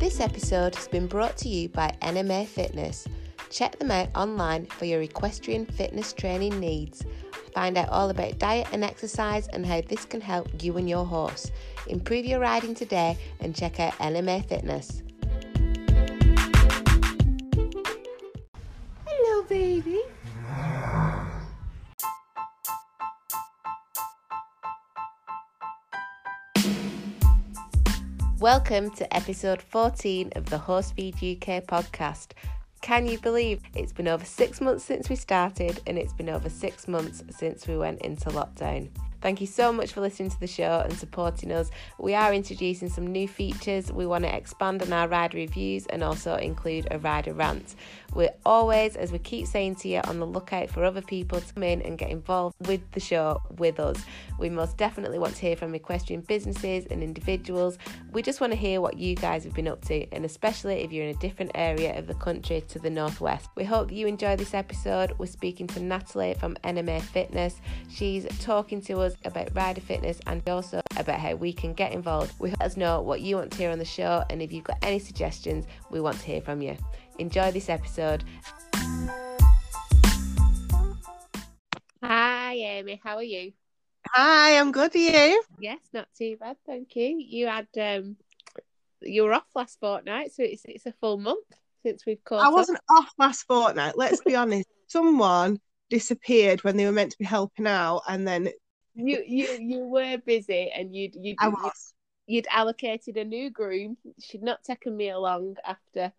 [0.00, 3.06] This episode has been brought to you by NMA Fitness.
[3.50, 7.04] Check them out online for your equestrian fitness training needs.
[7.52, 11.04] Find out all about diet and exercise and how this can help you and your
[11.04, 11.50] horse.
[11.86, 15.02] Improve your riding today and check out NMA Fitness.
[28.52, 32.32] Welcome to episode 14 of the Horsefeed UK podcast.
[32.80, 36.48] Can you believe it's been over six months since we started and it's been over
[36.48, 38.88] six months since we went into lockdown?
[39.20, 41.70] Thank you so much for listening to the show and supporting us.
[41.98, 43.92] We are introducing some new features.
[43.92, 47.74] We want to expand on our rider reviews and also include a rider rant.
[48.14, 51.54] We're always, as we keep saying to you, on the lookout for other people to
[51.54, 54.02] come in and get involved with the show with us.
[54.38, 57.78] We most definitely want to hear from equestrian businesses and individuals.
[58.12, 60.92] We just want to hear what you guys have been up to, and especially if
[60.92, 63.50] you're in a different area of the country to the northwest.
[63.54, 65.14] We hope that you enjoy this episode.
[65.18, 67.60] We're speaking to Natalie from NMA Fitness.
[67.90, 72.32] She's talking to us about rider fitness and also about how we can get involved.
[72.38, 74.64] We let us know what you want to hear on the show, and if you've
[74.64, 76.76] got any suggestions, we want to hear from you.
[77.18, 78.24] Enjoy this episode.
[82.02, 83.00] Hi, Amy.
[83.02, 83.52] How are you?
[84.08, 84.94] Hi, I'm good.
[84.94, 85.42] Are you?
[85.60, 87.16] Yes, not too bad, thank you.
[87.18, 88.16] You had um,
[89.02, 91.46] you were off last fortnight, so it's it's a full month
[91.82, 92.44] since we've caught.
[92.44, 93.96] I wasn't off last fortnight.
[93.96, 94.68] Let's be honest.
[94.88, 98.48] Someone disappeared when they were meant to be helping out, and then
[98.94, 101.72] You you you were busy, and you'd you'd I you'd,
[102.26, 103.96] you'd allocated a new groom.
[104.20, 106.12] She'd not taken me along after.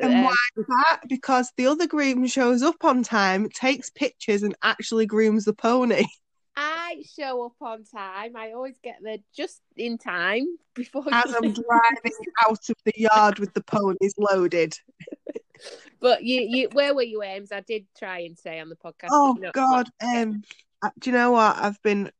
[0.00, 1.00] And uh, why is that?
[1.08, 6.04] Because the other groom shows up on time, takes pictures, and actually grooms the pony.
[6.56, 8.36] I show up on time.
[8.36, 11.04] I always get there just in time before.
[11.10, 12.12] As you- I'm driving
[12.46, 14.78] out of the yard with the ponies loaded.
[16.00, 17.52] But you, you, where were you, Ames?
[17.52, 19.08] I did try and say on the podcast.
[19.12, 19.88] Oh but you know- God.
[20.02, 20.42] Um,
[20.98, 21.56] do you know what?
[21.56, 22.10] I've been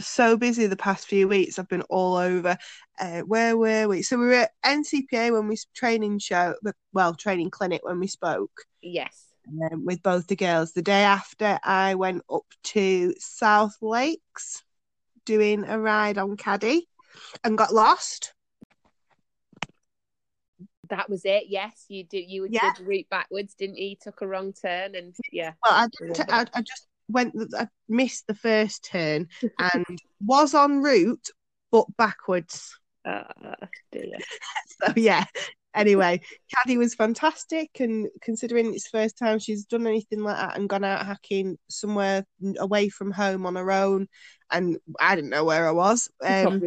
[0.00, 1.58] so busy the past few weeks.
[1.58, 2.56] I've been all over.
[2.98, 4.02] Uh, where were we?
[4.02, 6.54] So we were at NCPA when we training show,
[6.92, 8.50] well, training clinic when we spoke.
[8.80, 9.26] Yes.
[9.72, 10.72] um, with both the girls.
[10.72, 14.62] The day after, I went up to South Lakes
[15.24, 16.88] doing a ride on Caddy
[17.44, 18.34] and got lost.
[20.90, 21.44] That was it.
[21.48, 22.28] Yes, you did.
[22.28, 22.72] You Yeah.
[22.76, 23.96] did route backwards, didn't you?
[24.00, 25.52] Took a wrong turn, and yeah.
[25.62, 29.86] Well, I, didn't- I, I just went, I missed the first turn and
[30.24, 31.28] was en route,
[31.70, 32.78] but backwards.
[33.04, 33.24] Uh,
[33.90, 34.18] dear.
[34.86, 35.24] So, yeah.
[35.74, 36.20] Anyway,
[36.54, 40.68] Caddy was fantastic, and considering it's the first time she's done anything like that and
[40.68, 42.24] gone out hacking somewhere
[42.58, 44.08] away from home on her own,
[44.50, 46.10] and I didn't know where I was.
[46.24, 46.62] Um,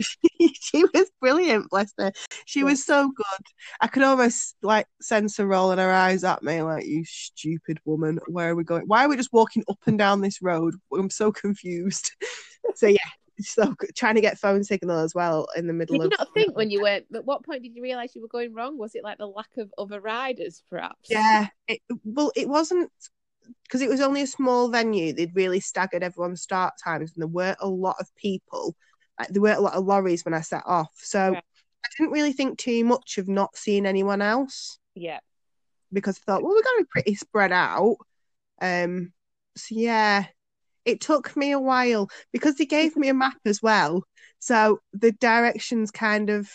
[0.60, 2.12] she was brilliant, bless her.
[2.46, 2.66] She Yeah.
[2.66, 3.46] was so good.
[3.80, 8.18] I could almost like sense her rolling her eyes at me, like, you stupid woman,
[8.26, 8.84] where are we going?
[8.86, 10.74] Why are we just walking up and down this road?
[10.92, 12.12] I'm so confused.
[12.74, 12.98] so yeah,
[13.40, 16.34] so trying to get phone signal as well in the middle Did you of not
[16.34, 17.06] think when you went?
[17.14, 18.78] At what point did you realise you were going wrong?
[18.78, 21.10] Was it like the lack of other riders, perhaps?
[21.10, 21.48] Yeah.
[21.68, 22.90] It, well, it wasn't
[23.64, 25.12] because it was only a small venue.
[25.12, 28.74] They'd really staggered everyone's start times, and there weren't a lot of people.
[29.18, 31.42] Like there weren't a lot of lorries when I set off, so Right.
[31.84, 35.20] I didn't really think too much of not seeing anyone else Yeah.
[35.92, 37.96] because I thought, well, we're going to be pretty spread out.
[38.60, 39.12] Um,
[39.54, 40.24] so yeah,
[40.84, 44.04] it took me a while because they gave me a map as well,
[44.38, 46.50] so the directions kind of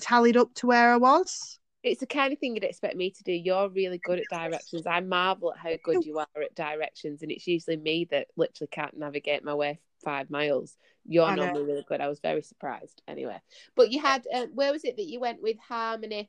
[0.00, 1.58] tallied up to where I was.
[1.82, 3.32] It's the kind of thing you'd expect me to do.
[3.32, 4.84] You're really good at directions.
[4.86, 8.68] I marvel at how good you are at directions, and it's usually me that literally
[8.70, 10.76] can't navigate my way five miles.
[11.06, 12.00] You're normally really good.
[12.00, 13.00] I was very surprised.
[13.08, 13.40] Anyway,
[13.76, 16.28] but you had uh, where was it that you went with Harmony?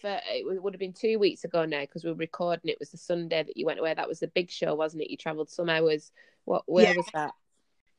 [0.00, 2.70] For it would- would have been two weeks ago now because we were recording.
[2.70, 3.94] It was the Sunday that you went away.
[3.94, 5.10] That was the big show, wasn't it?
[5.10, 6.12] You travelled some hours.
[6.44, 6.62] What?
[6.66, 6.92] Where Yeah.
[6.92, 7.32] was that?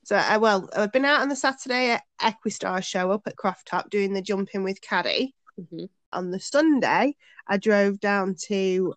[0.06, 3.68] So, I well, I've been out on the Saturday at Equistar show up at Croft
[3.68, 5.34] Top doing the jumping with Caddy.
[5.70, 7.16] hmm On the Sunday,
[7.48, 8.94] I drove down to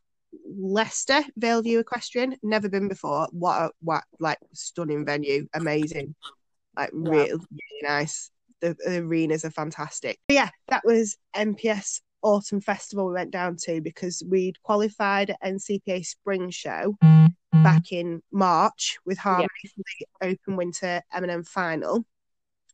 [0.58, 2.36] Leicester, Valeview Equestrian.
[2.42, 3.28] Never been before.
[3.30, 6.14] What a what like stunning venue, amazing,
[6.76, 7.10] like Wow.
[7.12, 8.30] really, really nice.
[8.60, 10.18] The, the arenas are fantastic.
[10.28, 15.42] But yeah, that was NPS Autumn Festival we went down to because we'd qualified at
[15.42, 16.96] NCPA Spring Show
[17.62, 22.04] back in March with Harmony for the Open Winter M&M Final,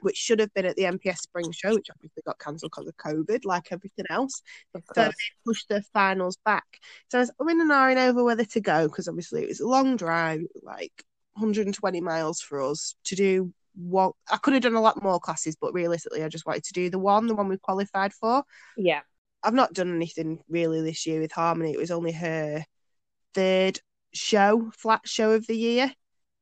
[0.01, 2.97] which should have been at the NPS Spring Show, which obviously got cancelled because of
[2.97, 4.43] COVID, like everything else.
[4.75, 5.11] So they
[5.47, 6.65] pushed the finals back.
[7.11, 9.69] So I was umming and ahhing over whether to go because obviously it was a
[9.69, 11.05] long drive, like
[11.35, 14.13] 120 miles for us to do one.
[14.31, 16.91] I could have done a lot more classes, but realistically, I just wanted to do
[16.91, 18.45] the one, the one we qualified for.
[18.77, 19.01] Yeah.
[19.43, 21.73] I've not done anything really this year with Harmony.
[21.73, 22.65] It was only her
[23.35, 23.81] third
[24.13, 25.93] show, flat show of the year.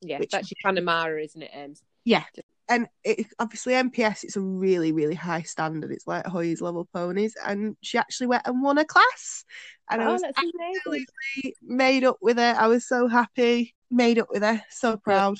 [0.01, 1.83] Yeah, Which- that's your Connemara, isn't it, Ems?
[2.05, 2.25] Yeah.
[2.69, 5.91] And it, obviously NPS, it's a really, really high standard.
[5.91, 9.45] It's like HOYS level ponies, and she actually went and won a class,
[9.91, 10.73] and I Oh, was that's amazing.
[10.77, 12.55] absolutely made up with her.
[12.57, 15.39] I was so happy, made up with her, so proud.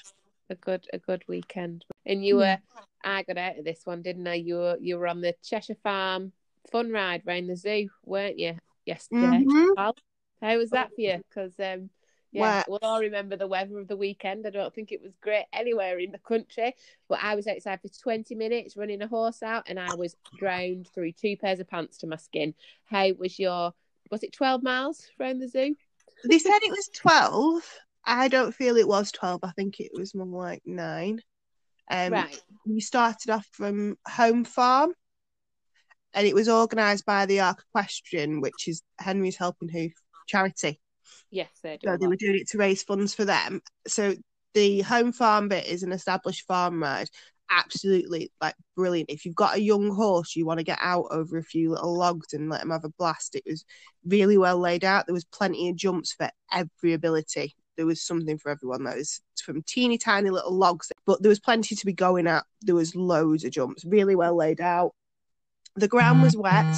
[0.51, 1.85] A good, a good weekend.
[2.05, 2.59] And you were,
[3.05, 4.35] I got out of this one, didn't I?
[4.35, 6.33] You were, you were on the Cheshire Farm
[6.73, 8.57] fun ride round the zoo, weren't you?
[8.85, 9.45] Yesterday.
[9.47, 9.95] Mhm.
[10.43, 11.21] How was that for you?
[11.29, 11.91] Because um,
[12.33, 14.47] yeah, we'll all remember the weather of the weekend.
[14.47, 16.75] I don't think it was great anywhere in the country,
[17.09, 20.89] but I was outside for twenty minutes running a horse out, and I was drowned
[20.95, 22.55] through two pairs of pants to my skin.
[22.85, 23.73] How was your?
[24.11, 25.75] Was it twelve miles around the zoo?
[26.25, 27.63] They said it was twelve.
[28.05, 29.41] I don't feel it was twelve.
[29.43, 31.21] I think it was more like nine.
[31.91, 32.41] Um, right.
[32.65, 34.93] we started off from Home Farm,
[36.15, 39.93] and it was organised by the Arc Equestrian, which is Henry's Helping Hoof
[40.29, 40.81] charity.
[41.31, 41.89] Yes, they do.
[41.89, 43.63] So they were doing it to raise funds for them.
[43.87, 44.15] So
[44.55, 47.09] the home farm bit is an established farm ride.
[47.51, 49.11] Absolutely like brilliant.
[49.11, 51.97] If you've got a young horse, you want to get out over a few little
[51.97, 53.35] logs and let them have a blast.
[53.35, 53.65] It was
[54.07, 55.07] really well laid out.
[55.07, 57.55] There was plenty of jumps for every ability.
[57.77, 58.85] There was something for everyone.
[58.85, 62.45] That was from teeny tiny little logs, but there was plenty to be going at.
[62.63, 64.93] There was loads of jumps, really well laid out.
[65.77, 66.77] The ground was wet,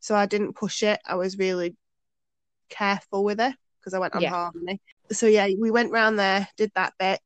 [0.00, 1.00] so I didn't push it.
[1.06, 1.76] I was really
[2.68, 4.30] careful with her because I went on Yeah.
[4.30, 4.80] harmony.
[5.10, 7.20] So yeah, we went round there, did that bit,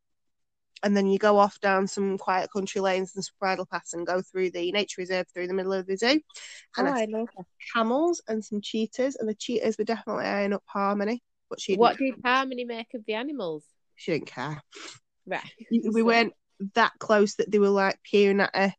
[0.85, 4.07] and then you go off down some quiet country lanes and some bridle paths and
[4.07, 6.21] go through the nature reserve through the middle of the zoo.
[6.21, 7.29] Oh, And I I love
[7.75, 11.99] camels and some cheetahs, and the cheetahs were definitely eyeing up harmony, but she What
[11.99, 13.65] did Harmony make of the animals?
[13.97, 14.61] she didn't care.
[15.27, 15.43] Right.
[15.71, 16.33] We So- weren't
[16.75, 18.75] that close that they were like peering at her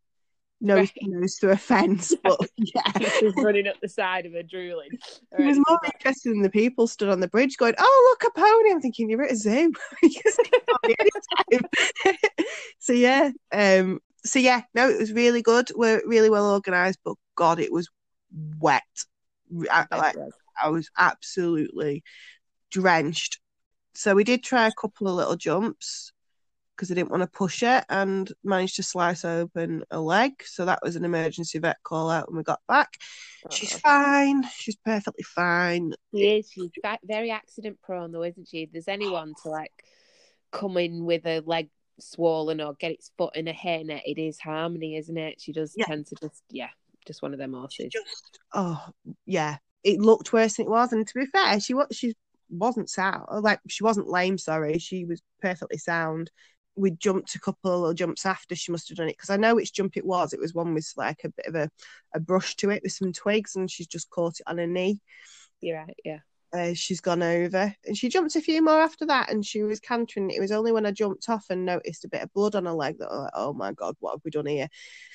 [0.61, 0.91] nose Right.
[1.01, 3.09] to nose through a fence, but yeah.
[3.19, 4.89] She was running up the side of a drooling.
[5.37, 8.39] He was more interested in the people stood on the bridge going, Oh, look, a
[8.39, 8.71] pony.
[8.71, 9.73] I'm thinking, You're at a zoo.
[10.01, 10.51] Can see
[11.53, 11.59] a
[12.79, 13.31] so, yeah.
[13.51, 15.69] Um, so, yeah, no, it was really good.
[15.75, 17.89] We're really well organised, but God, it was
[18.59, 18.83] wet.
[19.69, 20.15] I, like,
[20.61, 22.03] I was absolutely
[22.71, 23.39] drenched.
[23.95, 26.12] So, we did try a couple of little jumps
[26.75, 30.31] because I didn't want to push it and managed to slice open a leg.
[30.45, 32.97] So, that was an emergency vet call out when we got back.
[33.51, 34.43] She's Oh, fine.
[34.55, 35.93] She's perfectly fine.
[36.13, 36.49] She is.
[36.51, 36.69] She's
[37.03, 38.63] very accident prone, though, isn't she?
[38.63, 39.71] If there's anyone to like
[40.51, 44.39] come in with a leg swollen or get its foot in a hairnet, it is
[44.39, 45.41] Harmony, isn't it?
[45.41, 45.85] She does Yeah.
[45.85, 46.69] tend to just, yeah,
[47.05, 47.91] just one of them horses.
[47.91, 48.83] Just oh
[49.25, 50.93] yeah, it looked worse than it was.
[50.93, 52.15] And to be fair, she was she
[52.49, 54.37] wasn't sound like she wasn't lame.
[54.37, 56.31] Sorry, she was perfectly sound.
[56.75, 59.55] We jumped a couple of jumps after she must have done it because I know
[59.55, 60.33] which jump it was.
[60.33, 61.69] It was one with like a bit of a,
[62.15, 64.99] a brush to it with some twigs, and she's just caught it on her knee.
[65.61, 66.19] You're right, yeah.
[66.53, 69.79] uh, she's gone over and she jumped a few more after that and she was
[69.79, 72.65] cantering it was only when i jumped off and noticed a bit of blood on
[72.65, 74.67] her leg that I was like, oh my god what have we done here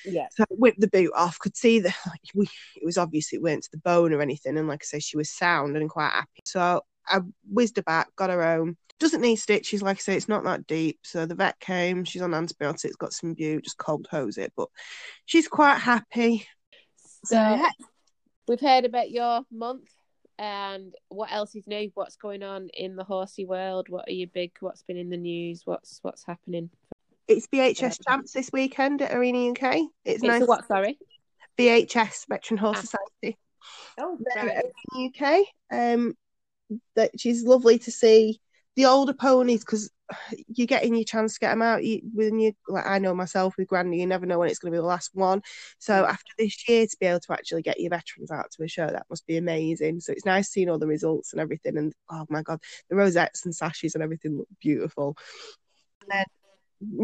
[0.05, 0.27] Yeah.
[0.31, 3.41] so I whipped the boot off could see that like we it was obviously it
[3.41, 6.09] weren't to the bone or anything and like i say she was sound and quite
[6.11, 7.19] happy so i
[7.51, 10.67] whizzed her back got her home doesn't need stitches like i say it's not that
[10.67, 14.51] deep so the vet came she's on antibiotics got some boot just cold hose it
[14.57, 14.67] but
[15.25, 16.45] she's quite happy
[17.25, 17.69] So, so yeah
[18.47, 19.89] we've heard about your month
[20.37, 21.91] and what else is new?
[21.95, 23.89] What's going on in the horsey world?
[23.89, 24.53] What are you big?
[24.61, 25.63] What's been in the news?
[25.65, 26.69] What's what's happening?
[27.27, 29.75] it's VHS champs this weekend at Arena UK.
[29.75, 30.41] It's, It's nice.
[30.41, 30.65] a what?
[30.65, 30.97] Sorry.
[31.57, 32.81] VHS Veteran Horse Ah.
[32.81, 33.37] Society.
[33.99, 35.11] Oh, They're right.
[35.19, 35.45] UK.
[35.71, 36.15] Um,
[36.95, 38.39] that she's lovely to see
[38.75, 39.91] the older ponies because
[40.47, 41.83] you're getting your chance to get them out.
[41.83, 44.71] You, when you like, I know myself with Granny, you never know when it's going
[44.71, 45.41] to be the last one.
[45.77, 46.07] So mm.
[46.07, 48.87] after this year, to be able to actually get your veterans out to a show,
[48.87, 49.99] that must be amazing.
[49.99, 51.77] So it's nice seeing all the results and everything.
[51.77, 52.59] And oh my god,
[52.89, 55.15] the rosettes and sashes and everything look beautiful.
[56.01, 56.25] And then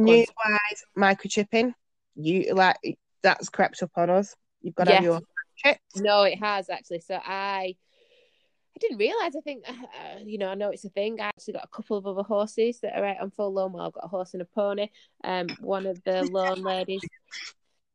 [0.05, 1.73] news wise, microchipping,
[2.15, 2.77] you like
[3.21, 4.35] that's crept up on us.
[4.61, 5.21] You've got to have your
[5.57, 5.77] chip.
[5.95, 7.01] No, it has actually.
[7.01, 7.75] So I,
[8.75, 9.35] I didn't realize.
[9.35, 11.21] I think, uh, you know, I know it's a thing.
[11.21, 13.71] I actually got a couple of other horses that are out on full loan.
[13.71, 14.89] Well, I've got a horse and a pony.
[15.23, 17.01] Um, one of the loan ladies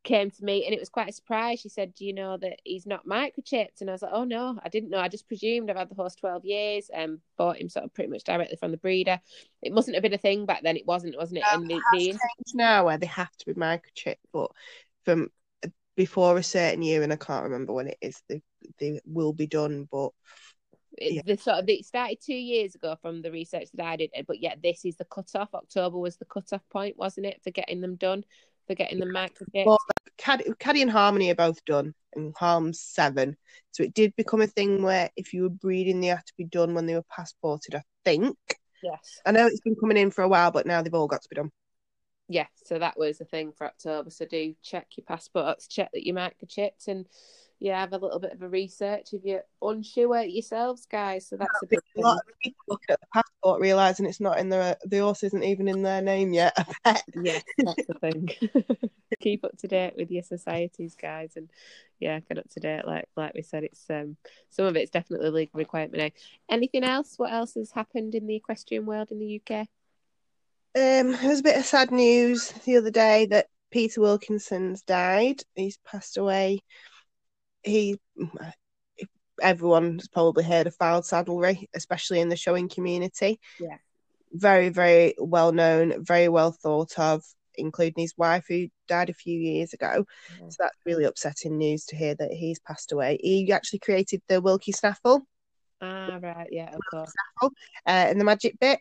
[0.03, 1.61] came to me, and it was quite a surprise.
[1.61, 4.59] She said, "Do you know that he's not microchipped?" And I was like, "Oh no,
[4.65, 4.99] I didn't know.
[4.99, 5.71] I just presumed.
[5.71, 8.71] I've had the horse twelve years, and bought him sort of pretty much directly from
[8.71, 9.21] the breeder.
[9.61, 10.79] It mustn't have been a thing back then.
[10.79, 11.45] It wasn't, wasn't it?
[11.53, 14.51] No, and the, it the changed now where they have to be microchipped, but
[15.05, 15.31] from
[15.97, 18.41] before a certain year, and I can't remember when it is, they
[18.79, 19.87] they will be done.
[19.93, 20.13] But
[20.99, 21.23] it- Yeah.
[21.25, 24.41] the sort of it started two years ago from the research that I did, but
[24.41, 25.55] yeah, this is the cutoff.
[25.55, 28.25] October was the cutoff point, wasn't it, for getting them done,
[28.67, 29.67] for getting them microchipped?
[29.67, 29.79] Well,
[30.17, 33.37] Caddy, Caddy and Harmony are both done, and Harm's seven.
[33.71, 36.45] So it did become a thing where if you were breeding, they had to be
[36.45, 37.75] done when they were passported.
[37.75, 38.37] I think.
[38.83, 39.21] Yes.
[39.27, 41.29] I know it's been coming in for a while, but now they've all got to
[41.29, 41.53] be done.
[42.29, 44.09] Yeah, so that was the thing for October.
[44.11, 47.07] So do check your passports, check that your microchipped, and
[47.61, 51.29] yeah, have a little bit of a research if you're unsure yourselves, guys.
[51.29, 54.39] So that's a big a lot of people look at the passport realizing it's not
[54.39, 56.55] in their the horse isn't even in their name yet.
[56.57, 57.05] I bet.
[57.23, 58.31] Yes, that's the thing.
[59.21, 61.51] Keep up to date with your societies, guys, and
[61.99, 62.87] yeah, get up to date.
[62.87, 64.17] Like like we said, it's um
[64.49, 66.11] some of it's definitely a legal requirement now.
[66.49, 67.19] Anything else?
[67.19, 69.69] What else has happened in the equestrian world in the UK?
[70.75, 75.43] Um, there was a bit of sad news the other day that Peter Wilkinson's died.
[75.55, 76.61] He's passed away.
[77.63, 77.99] He,
[79.43, 83.41] everyone's probably heard of Fylde Saddlery, especially in the showing community.
[83.61, 83.77] Yeah.
[84.33, 87.25] Very, very well known, very well thought of,
[87.57, 90.05] including his wife who died a few years ago.
[90.49, 93.19] So that's really upsetting news to hear that he's passed away.
[93.23, 95.23] He actually created the Wilkie Snaffle
[95.83, 97.13] Ah, right, yeah, of course.
[97.43, 97.49] uh,
[97.87, 98.81] and the magic bit.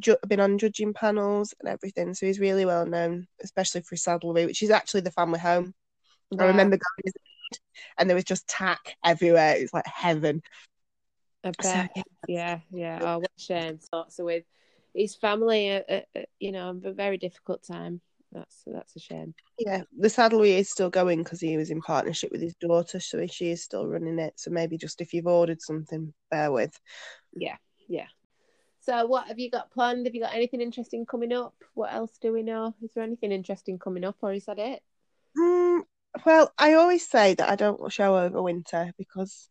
[0.00, 4.02] Ju- been on judging panels and everything, so he's really well known, especially for his
[4.02, 5.74] saddlery, which is actually the family home.
[6.38, 7.12] I remember going as
[7.98, 9.56] and there was just tack everywhere.
[9.56, 10.42] It was like heaven.
[11.44, 12.02] I So, yeah.
[12.28, 12.98] Yeah, yeah.
[13.02, 13.78] Oh, what a shame.
[13.80, 14.44] So, so with
[14.94, 18.00] his family, uh, uh, uh, you know, a very difficult time.
[18.32, 19.34] That's that's a shame.
[19.58, 23.26] Yeah, the saddlery is still going because he was in partnership with his daughter, so
[23.26, 24.34] she is still running it.
[24.36, 26.78] So maybe just if you've ordered something, bear with.
[27.34, 27.56] Yeah,
[27.88, 28.06] yeah.
[28.80, 30.06] So, what have you got planned?
[30.06, 31.54] Have you got anything interesting coming up?
[31.74, 32.74] What else do we know?
[32.82, 34.82] Is there anything interesting coming up, or is that it?
[36.26, 39.48] Well, I always say that I don't show over winter because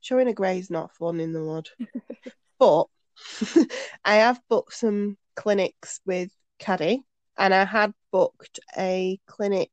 [0.00, 1.68] showing a grey is not fun in the mud.
[2.58, 2.86] but
[4.04, 7.04] I have booked some clinics with Caddy,
[7.38, 9.70] and I had booked a clinic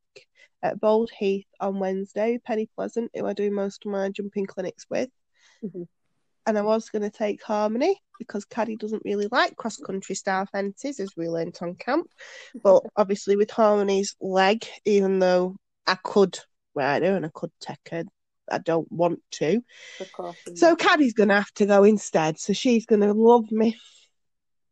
[0.61, 4.85] at Bold Heath on Wednesday, Penny Pleasant, who I do most of my jumping clinics
[4.89, 5.09] with.
[5.63, 5.87] Mhm.
[6.45, 10.45] And I was going to take Harmony because Caddy doesn't really like cross country style
[10.47, 12.09] fences, as we learnt on camp.
[12.63, 15.55] But obviously, with Harmony's leg, even though
[15.89, 16.37] I could
[16.75, 18.03] ride her and I could take her,
[18.49, 19.61] I don't want to.
[19.99, 20.37] Of course.
[20.55, 22.39] So Caddy's going to have to go instead.
[22.39, 23.75] So she's going to love me.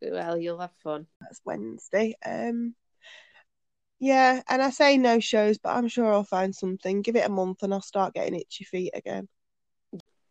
[0.02, 1.08] well, you'll have fun.
[1.20, 2.16] That's Wednesday.
[2.24, 2.76] Um,
[4.00, 7.02] yeah, and I say no shows, but I'm sure I'll find something.
[7.02, 9.28] Give it a month and I'll start getting itchy feet again.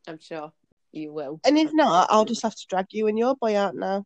[0.07, 0.53] I'm sure
[0.93, 1.41] you will.
[1.45, 4.05] And if not, I'll just have to drag you and your boy out now.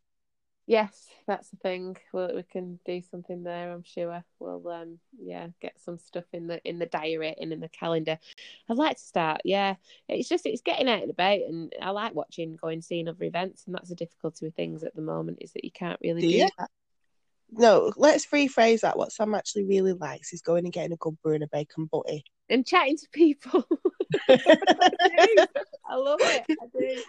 [0.67, 1.97] Yes, that's the thing.
[2.13, 3.71] Well, we can do something there.
[3.71, 4.23] I'm sure.
[4.39, 8.19] We'll um, yeah, get some stuff in the in the diary and in the calendar.
[8.69, 9.41] I'd like to start.
[9.43, 9.75] Yeah,
[10.07, 13.63] it's just it's getting out and about, and I like watching, going, seeing other events,
[13.65, 16.29] and that's the difficulty with things at the moment is that you can't really Do
[16.29, 16.69] do that.
[17.51, 18.97] No, let's rephrase that.
[18.97, 21.89] What Sam actually really likes is going and getting a good brew and a bacon
[21.91, 22.23] butty.
[22.49, 23.65] and chatting to people.
[24.29, 24.37] I.
[25.89, 26.45] I love it.
[26.49, 27.01] I do.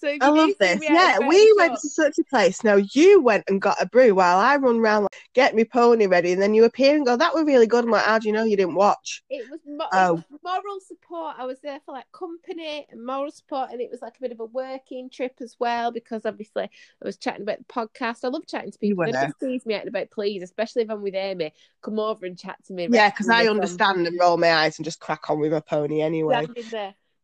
[0.00, 0.80] So I you love this.
[0.82, 2.64] Yeah, we went to such a place.
[2.64, 6.06] Now you went and got a brew while I run around like, get me pony
[6.06, 8.26] ready, and then you appear and go, "That was really good." I'm like, "How do
[8.26, 10.16] you know you didn't watch?" It was, mo- Oh.
[10.16, 11.34] it was moral support.
[11.38, 14.32] I was there for like company and moral support, and it was like a bit
[14.32, 18.24] of a working trip as well because obviously I was chatting about the podcast.
[18.24, 18.98] I love chatting to people.
[18.98, 19.26] were They there.
[19.26, 21.52] just tease me out about, please, especially if I'm with Amy.
[21.82, 22.88] Come over and chat to me.
[22.90, 26.00] Yeah, because I understand and roll my eyes and just crack on with my pony
[26.00, 26.46] anyway.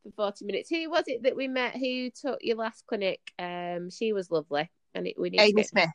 [0.07, 0.71] For forty minutes.
[0.71, 1.77] Who was it that we met?
[1.77, 3.21] Who took your last clinic?
[3.39, 5.91] Um, she was lovely, and it, we need Amy Smith.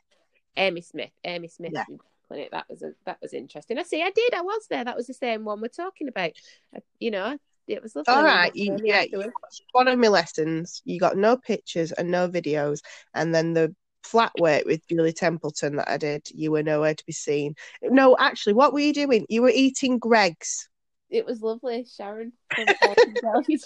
[0.56, 1.10] Amy Smith.
[1.24, 1.84] Amy Smith Yeah.
[2.28, 2.50] clinic.
[2.50, 3.78] That was a that was interesting.
[3.78, 4.02] I see.
[4.02, 4.34] I did.
[4.34, 4.84] I was there.
[4.84, 6.32] That was the same one we're talking about.
[6.76, 8.14] Uh, you know, it was lovely.
[8.14, 9.32] All right, you, yeah, you
[9.72, 10.82] one of my lessons.
[10.84, 12.80] You got no pictures and no videos,
[13.14, 17.06] and then the flat work with Julie Templeton that I did, you were nowhere to
[17.06, 17.54] be seen.
[17.82, 19.26] No, actually, what were you doing?
[19.28, 20.68] You were eating Greggs.
[21.12, 21.84] It was lovely.
[21.84, 23.56] Sharon from Fortune brought me.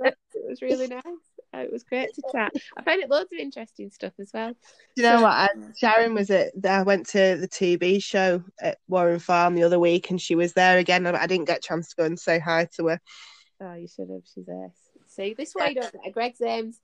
[0.00, 0.16] It
[0.48, 1.02] was really nice.
[1.54, 2.50] Uh, It was great to chat.
[2.76, 4.52] I found it loads of interesting stuff as well.
[4.52, 4.56] Do
[4.96, 5.30] you know So- what?
[5.32, 5.48] I,
[5.78, 6.52] Sharon was at.
[6.66, 10.54] I went to the TB show at Warren Farm the other week, and she was
[10.54, 11.04] there again.
[11.06, 13.00] and I didn't get a chance to go and say hi to her.
[13.60, 14.22] Oh, you should have.
[14.34, 14.70] She's there.
[15.06, 16.80] See, this way you don't get a Greggs Ames.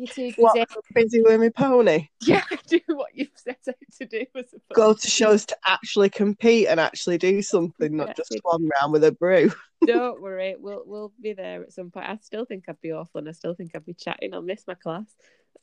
[0.00, 0.34] You're too busy.
[0.38, 0.68] What?
[0.94, 2.08] Busy with my pony.
[2.22, 4.24] Yeah, do what you've set out to do.
[4.72, 9.04] Go to shows to actually compete and actually do something, not just swan around with
[9.04, 9.52] a brew.
[9.86, 12.08] Don't worry, we'll we'll be there at some point.
[12.08, 14.32] I still think I'd be awful, and I still think I'd be chatting.
[14.32, 15.04] I'll miss my class.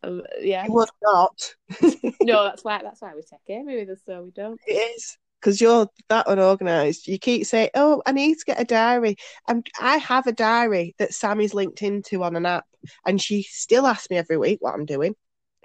[0.03, 1.55] Um, yeah, You would not.
[2.21, 4.59] no, that's why that's why we take Amy with us, so we don't.
[4.67, 7.07] It is because you're that unorganized.
[7.07, 9.17] You keep saying, "Oh, I need to get a diary,"
[9.47, 12.65] and I have a diary that Sammy's linked into on an app,
[13.05, 15.15] and she still asks me every week what I'm doing.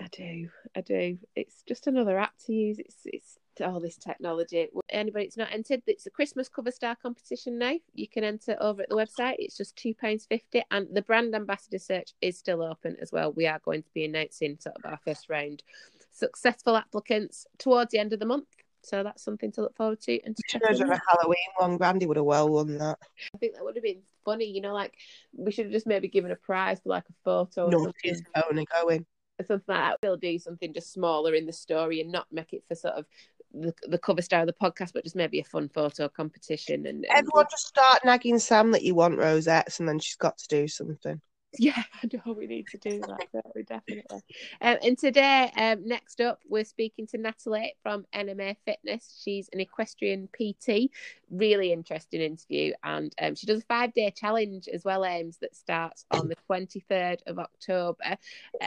[0.00, 1.18] I do, I do.
[1.36, 2.78] It's just another app to use.
[2.78, 4.68] It's it's all this technology.
[4.88, 7.74] Anybody that's not entered, it's a Christmas cover star competition now.
[7.94, 9.36] You can enter over at the website.
[9.38, 13.32] It's just two pounds fifty, and the brand ambassador search is still open as well.
[13.32, 15.62] We are going to be announcing sort of our first round
[16.10, 18.46] successful applicants towards the end of the month.
[18.84, 20.20] So that's something to look forward to.
[20.24, 21.76] And to should have done a Halloween one.
[21.76, 22.98] Brandy would have well won that.
[23.34, 24.46] I think that would have been funny.
[24.46, 24.94] You know, like
[25.36, 27.68] we should have just maybe given a prize for like a photo.
[27.68, 29.06] No, she's going going.
[29.40, 29.96] Something like that.
[30.02, 33.06] We'll do something just smaller in the story and not make it for sort of
[33.52, 36.86] the, the cover star of the podcast, but just maybe a fun photo competition.
[36.86, 40.38] And, and everyone just start nagging Sam that you want rosettes, and then she's got
[40.38, 41.20] to do something.
[41.58, 43.44] Yeah, I know we need to do that.
[43.54, 44.22] we definitely.
[44.62, 49.20] Um, and today, um, next up, we're speaking to Natalie from NMA Fitness.
[49.22, 50.90] She's an equestrian PT.
[51.30, 56.06] Really interesting interview, and um, she does a five-day challenge as well, Ames that starts
[56.10, 58.16] on the twenty-third of October.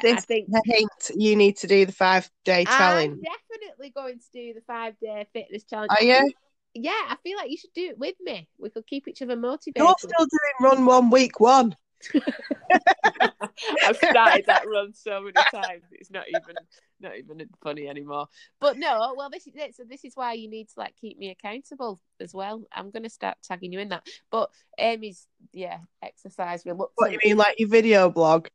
[0.03, 0.49] This I think
[1.15, 3.13] you need to do the five-day challenge.
[3.13, 5.89] I'm definitely going to do the five-day fitness challenge.
[5.91, 6.31] Are you?
[6.75, 8.49] Yeah, I feel like you should do it with me.
[8.59, 9.77] We could keep each other motivated.
[9.77, 11.75] You're still doing run one week one.
[13.85, 15.83] I've started that run so many times.
[15.91, 16.55] It's not even
[16.99, 18.27] not even funny anymore.
[18.59, 19.75] But no, well, this is it.
[19.75, 22.63] So this is why you need to like keep me accountable as well.
[22.71, 24.07] I'm to start tagging you in that.
[24.31, 26.91] But Amy's yeah, exercise reluctant.
[26.95, 28.47] What you mean, like your video blog?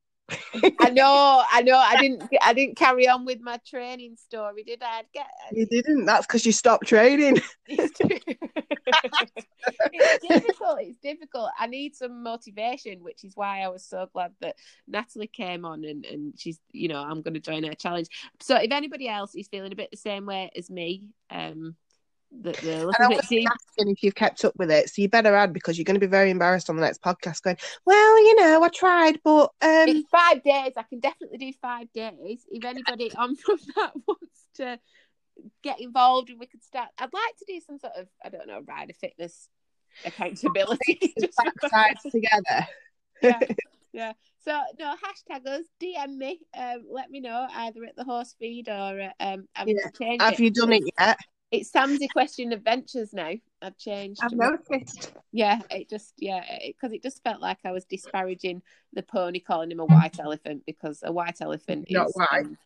[0.80, 1.76] I know, I know.
[1.76, 5.00] I didn't, I didn't carry on with my training story, did I?
[5.00, 5.26] I'd get.
[5.52, 6.04] You didn't.
[6.04, 7.40] That's because you stopped training.
[9.92, 10.78] it's difficult.
[10.80, 11.50] It's difficult.
[11.58, 14.56] I need some motivation, which is why I was so glad that
[14.86, 18.08] Natalie came on and and she's, you know, I'm going to join her challenge.
[18.40, 21.76] So if anybody else is feeling a bit the same way as me, um,
[22.32, 25.34] the, the and I was asking if you've kept up with it, so you better
[25.34, 27.42] add because you're going to be very embarrassed on the next podcast.
[27.42, 29.88] Going, well, you know, I tried, but um...
[29.88, 30.72] it's five days.
[30.76, 32.44] I can definitely do five days.
[32.50, 34.78] If anybody on from that wants to
[35.62, 36.88] get involved, and we could start.
[36.98, 39.48] I'd like to do some sort of, I don't know, rider fitness
[40.04, 41.12] accountability.
[41.20, 41.36] Just
[42.12, 42.66] together.
[43.22, 43.40] yeah,
[43.92, 44.12] yeah.
[44.44, 48.68] So no hashtag us, DM me, um, let me know either at the horse feed
[48.68, 49.48] or um.
[49.66, 50.18] Yeah.
[50.20, 50.40] Have it.
[50.40, 51.18] you done it yet?
[51.50, 53.32] It's Sam's Equestrian Adventures now.
[53.60, 54.20] I've changed.
[54.22, 55.12] I've noticed.
[55.32, 59.40] Yeah, it just yeah, because it, it, just felt like I was disparaging the pony,
[59.40, 62.44] calling him a white elephant because a white elephant is not is white.
[62.44, 62.58] Um,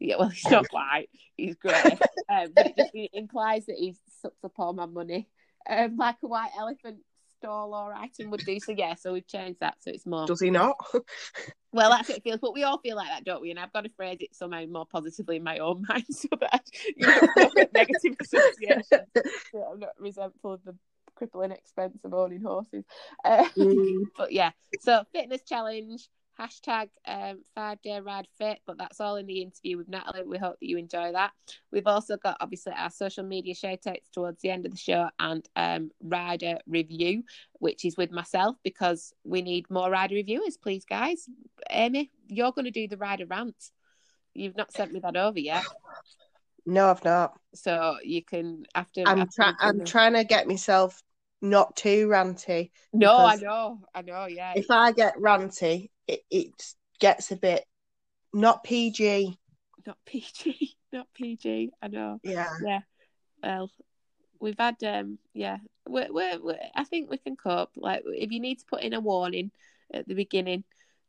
[0.00, 1.08] yeah, well, he's not white.
[1.36, 1.98] He's grey,
[2.28, 5.28] um, but it just it implies that he sucks up all my money,
[5.70, 6.98] um, like a white elephant
[7.42, 8.58] stall or item would do.
[8.60, 10.26] So yeah, so we've changed that so it's more.
[10.26, 10.76] Does he not?
[11.72, 12.40] well, that's what it feels.
[12.40, 13.50] But we all feel like that, don't we?
[13.50, 16.64] And I've got to phrase it somehow more positively in my own mind so that
[16.96, 18.86] you know negative associations.
[19.50, 20.76] So I'm not resentful of the
[21.14, 22.84] crippling expense of owning horses.
[23.24, 24.04] Uh, mm.
[24.16, 24.50] But yeah,
[24.80, 26.08] so fitness challenge
[26.42, 30.24] hashtag um, five day ride fit but that's all in the interview with natalie.
[30.26, 31.32] We hope that you enjoy that.
[31.70, 35.08] We've also got obviously our social media shout outs towards the end of the show
[35.18, 37.24] and um, rider review
[37.54, 40.56] which is with myself because we need more rider reviewers.
[40.56, 41.28] Please guys.
[41.70, 43.56] Amy you're going to do the rider rant.
[44.34, 45.64] You've not sent me that over yet.
[46.64, 47.38] No i've not.
[47.54, 49.54] So you can after i'm, trying.
[49.60, 51.02] I'm trying to get myself
[51.42, 56.52] not too ranty no i know i know yeah if i get ranty it, it
[57.00, 57.64] gets a bit
[58.32, 59.38] not PG.
[59.86, 60.76] Not PG.
[60.92, 61.72] Not PG.
[61.80, 62.20] I know.
[62.22, 62.48] Yeah.
[62.64, 62.80] Yeah.
[63.42, 63.70] Well,
[64.40, 65.58] we've had um yeah.
[65.86, 67.70] We're, we're, we're, I think we can cope.
[67.76, 69.50] Like if you need to put in a warning
[69.92, 70.64] at the beginning,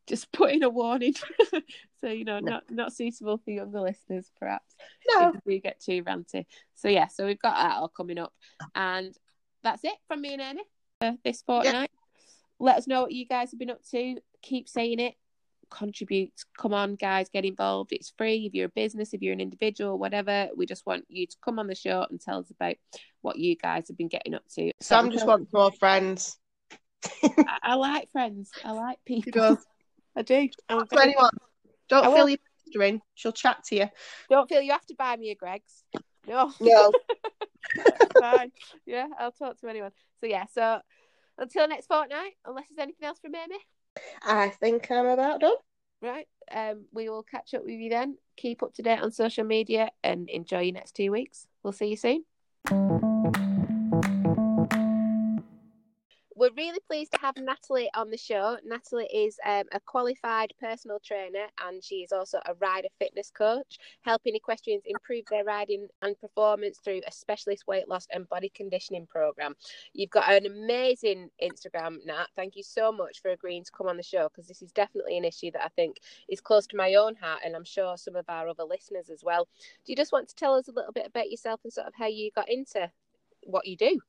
[0.08, 1.14] just put in a warning.
[2.02, 2.54] so you know, no.
[2.54, 4.76] not not suitable for younger listeners, perhaps.
[5.10, 5.30] No.
[5.30, 6.46] If we get too ranty.
[6.76, 8.34] So yeah, so we've got that all coming up,
[8.74, 9.16] and
[9.64, 10.60] that's it from me and
[11.00, 11.92] for this fortnight.
[11.94, 12.26] Yeah.
[12.60, 14.18] Let us know what you guys have been up to.
[14.42, 15.16] Keep saying it.
[15.70, 16.34] Contribute.
[16.58, 17.92] Come on guys get involved.
[17.92, 18.46] It's free.
[18.46, 21.60] If you're a business if you're an individual whatever we just want you to come
[21.60, 22.76] on the show and tell us about
[23.22, 24.72] what you guys have been getting up to.
[24.82, 26.38] Sam just wants more friends.
[27.24, 28.52] I, I, like friends.
[28.64, 29.58] I like people.
[30.16, 30.48] i do.
[30.70, 31.32] I'm anyone.
[31.90, 33.90] don't I feel you pestering she'll chat to you.
[34.30, 35.84] Don't feel you have to buy me a greggs
[36.28, 36.92] no no
[38.20, 38.52] fine
[38.86, 40.80] yeah i'll talk to anyone so yeah so
[41.38, 43.58] until next fortnight unless there's anything else from amy
[44.24, 45.56] I think I'm about done.
[46.02, 46.28] Right.
[46.52, 48.18] Um, we will catch up with you then.
[48.36, 51.48] Keep up to date on social media and enjoy your next two weeks.
[51.64, 53.13] We'll see you soon.
[56.36, 58.58] We're really pleased to have Natalie on the show.
[58.66, 63.78] Natalie is um, a qualified personal trainer and she is also a rider fitness coach,
[64.02, 69.06] helping equestrians improve their riding and performance through a specialist weight loss and body conditioning
[69.06, 69.54] program.
[69.94, 72.28] You've got an amazing Instagram, Nat.
[72.36, 75.18] Thank you so much for agreeing to come on the show because this is definitely
[75.18, 75.98] an issue that I think
[76.30, 79.24] is close to my own heart and I'm sure some of our other listeners as
[79.24, 79.48] well.
[79.86, 81.94] Do you just want to tell us a little bit about yourself and sort of
[81.96, 82.90] how you got into
[83.44, 84.00] what you do?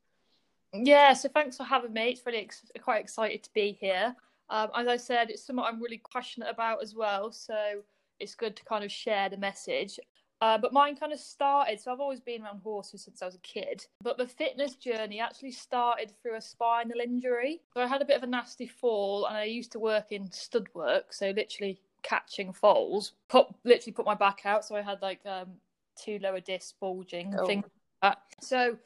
[0.83, 2.09] Yeah, so thanks for having me.
[2.09, 4.15] It's really ex- quite excited to be here.
[4.49, 7.31] Um, as I said, it's something I'm really passionate about as well.
[7.31, 7.81] So
[8.19, 9.99] it's good to kind of share the message.
[10.41, 13.35] Uh, but mine kind of started, so I've always been around horses since I was
[13.35, 13.85] a kid.
[14.03, 17.61] But the fitness journey actually started through a spinal injury.
[17.73, 20.29] So I had a bit of a nasty fall, and I used to work in
[20.31, 23.13] stud work, so literally catching foals.
[23.29, 25.53] Put literally put my back out, so I had like um,
[25.97, 27.47] two lower discs bulging, oh.
[27.47, 28.17] things like that.
[28.41, 28.77] So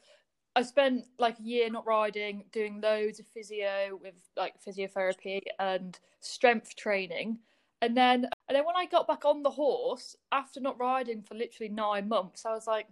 [0.56, 5.98] I spent like a year not riding, doing loads of physio with like physiotherapy and
[6.20, 7.38] strength training.
[7.82, 11.34] And then and then when I got back on the horse after not riding for
[11.34, 12.88] literally nine months, I was like,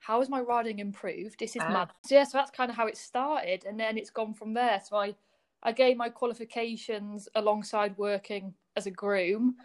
[0.00, 1.38] how has my riding improved?
[1.38, 1.70] This is ah.
[1.70, 1.90] mad.
[2.06, 4.80] So yeah, so that's kind of how it started, and then it's gone from there.
[4.84, 5.14] So I
[5.62, 9.56] I gained my qualifications alongside working as a groom.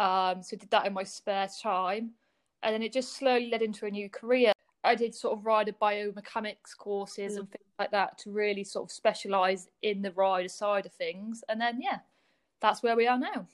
[0.00, 2.10] Um, so did that in my spare time,
[2.64, 4.53] and then it just slowly led into a new career.
[4.84, 7.38] I did sort of rider biomechanics courses mm.
[7.40, 11.42] and things like that to really sort of specialize in the rider side of things.
[11.48, 12.00] And then, yeah,
[12.60, 13.46] that's where we are now.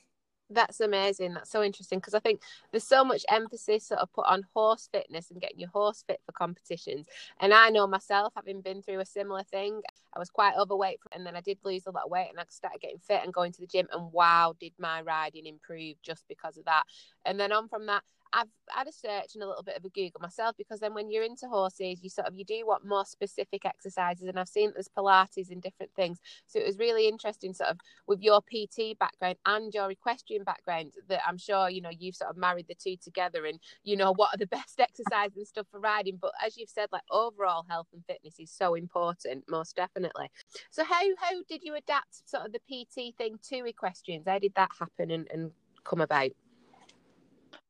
[0.53, 1.33] That's amazing.
[1.33, 2.41] That's so interesting because I think
[2.71, 6.19] there's so much emphasis sort of put on horse fitness and getting your horse fit
[6.25, 7.07] for competitions.
[7.39, 9.81] And I know myself, having been through a similar thing,
[10.13, 12.43] I was quite overweight and then I did lose a lot of weight and I
[12.49, 13.87] started getting fit and going to the gym.
[13.93, 16.83] And wow, did my riding improve just because of that.
[17.25, 19.89] And then on from that, I've had a search and a little bit of a
[19.89, 23.05] Google myself because then when you're into horses, you sort of you do want more
[23.05, 26.19] specific exercises, and I've seen there's Pilates and different things.
[26.47, 30.93] So it was really interesting, sort of with your PT background and your equestrian background,
[31.09, 34.13] that I'm sure you know you've sort of married the two together, and you know
[34.13, 36.17] what are the best exercises and stuff for riding.
[36.21, 40.29] But as you've said, like overall health and fitness is so important, most definitely.
[40.69, 44.27] So how how did you adapt sort of the PT thing to equestrians?
[44.27, 45.51] How did that happen and, and
[45.83, 46.31] come about?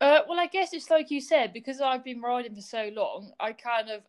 [0.02, 3.32] Uh, well, I guess it's like you said, because I've been riding for so long,
[3.40, 4.02] I kind of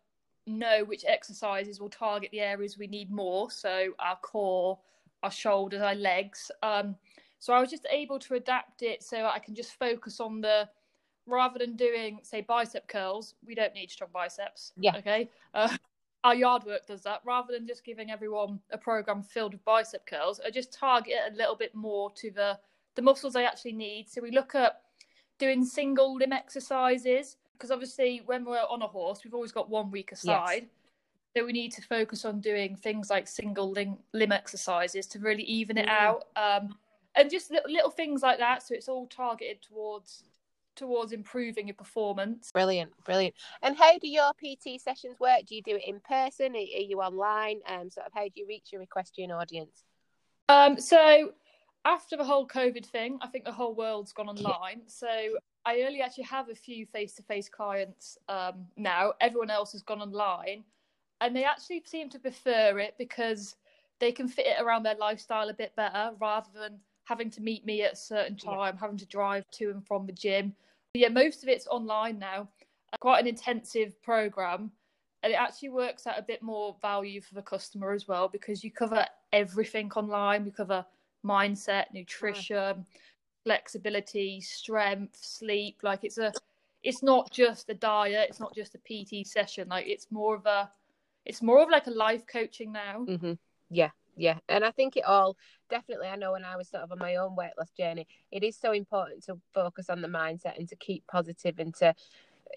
[0.47, 3.51] know which exercises will target the areas we need more.
[3.51, 4.79] So our core,
[5.23, 6.51] our shoulders, our legs.
[6.63, 6.97] Um,
[7.39, 10.69] so I was just able to adapt it so I can just focus on the
[11.27, 13.35] rather than doing say bicep curls.
[13.47, 14.73] We don't need strong biceps.
[14.79, 14.97] Yeah.
[14.97, 15.29] Okay.
[15.53, 15.77] Uh,
[16.25, 20.07] our yard work does that rather than just giving everyone a program filled with bicep
[20.07, 20.41] curls.
[20.45, 22.59] I just target it a little bit more to the
[22.95, 24.09] the muscles they actually need.
[24.09, 24.82] So we look at
[25.45, 29.91] doing single limb exercises because obviously when we're on a horse we've always got one
[29.91, 31.37] weaker side yes.
[31.37, 35.43] so we need to focus on doing things like single limb, limb exercises to really
[35.45, 35.91] even it mm.
[35.91, 36.75] out um,
[37.15, 38.63] and just little, little things like that.
[38.63, 40.25] So it's all targeted towards
[40.75, 42.51] towards improving your performance.
[42.51, 43.35] Brilliant brilliant.
[43.63, 45.41] And how do your pt sessions work?
[45.47, 46.55] Do you do it in person?
[46.55, 47.61] Are, you online?
[47.67, 49.85] Um sort of how do you reach your equestrian audience?
[50.49, 51.33] Um so
[51.85, 54.83] after the whole COVID thing, I think the whole world's gone online.
[54.87, 55.09] So
[55.65, 59.15] I only actually have a few face to face clients um, now.
[59.21, 60.65] Everyone else has gone online.
[61.21, 63.57] And they actually seem to prefer it because
[64.01, 67.65] they can fit it around their lifestyle a bit better rather than having to meet
[67.65, 68.81] me at a certain time, yeah.
[68.81, 70.55] having to drive to and from the gym.
[70.93, 72.49] But yeah, most of it's online now.
[73.01, 74.73] Quite an intensive program.
[75.23, 78.65] And it actually works out a bit more value for the customer as well because
[78.65, 80.45] you cover everything online.
[80.45, 80.85] We cover
[81.25, 82.87] mindset, nutrition,
[83.45, 85.79] flexibility, strength, sleep.
[85.83, 86.33] Like it's a,
[86.83, 88.27] it's not just a diet.
[88.31, 89.69] It's not just a PT session.
[89.69, 90.71] Like it's more of a,
[91.25, 93.07] it's more of like a life coaching now.
[93.09, 93.33] Mm-hmm.
[93.71, 95.37] Yeah, yeah and i think it all
[95.71, 98.43] definitely i know when i was sort of on my own weight loss journey it
[98.43, 101.95] is so important to focus on the mindset and to keep positive and to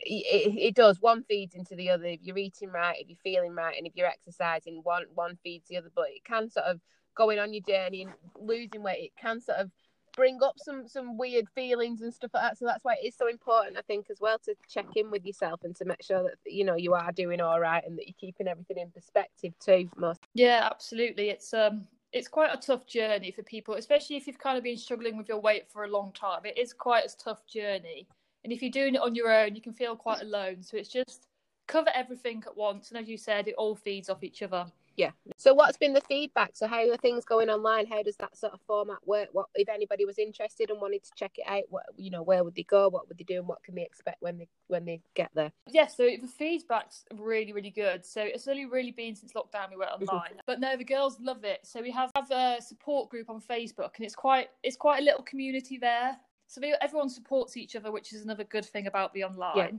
[0.03, 3.53] it, it does one feeds into the other if you're eating right if you're feeling
[3.53, 6.81] right and if you're exercising one one feeds the other but it can sort of
[7.15, 9.71] going on your journey and losing weight, it can sort of
[10.15, 12.57] bring up some some weird feelings and stuff like that.
[12.57, 15.25] So that's why it is so important, I think, as well, to check in with
[15.25, 18.07] yourself and to make sure that you know you are doing all right and that
[18.07, 19.89] you're keeping everything in perspective too.
[19.97, 20.21] Most.
[20.33, 21.29] Yeah, absolutely.
[21.29, 24.77] It's um it's quite a tough journey for people, especially if you've kind of been
[24.77, 26.41] struggling with your weight for a long time.
[26.45, 28.07] It is quite a tough journey,
[28.43, 30.63] and if you're doing it on your own, you can feel quite alone.
[30.63, 31.27] So it's just
[31.67, 34.65] cover everything at once, and as you said, it all feeds off each other.
[34.95, 35.11] Yeah.
[35.37, 36.51] So what's been the feedback?
[36.53, 37.85] So how are things going online?
[37.85, 39.29] How does that sort of format work?
[39.33, 41.63] What if anybody was interested and wanted to check it out?
[41.69, 42.87] What you know, where would they go?
[42.89, 43.39] What would they do?
[43.39, 45.51] And what can they expect when they when they get there?
[45.67, 48.05] Yeah, so the feedback's really, really good.
[48.05, 50.09] So it's only really been since lockdown we went mm-hmm.
[50.09, 50.41] online.
[50.45, 51.59] but no, the girls love it.
[51.63, 55.05] So we have, have a support group on Facebook and it's quite it's quite a
[55.05, 56.17] little community there.
[56.47, 59.57] So everyone supports each other, which is another good thing about the online.
[59.57, 59.71] Yeah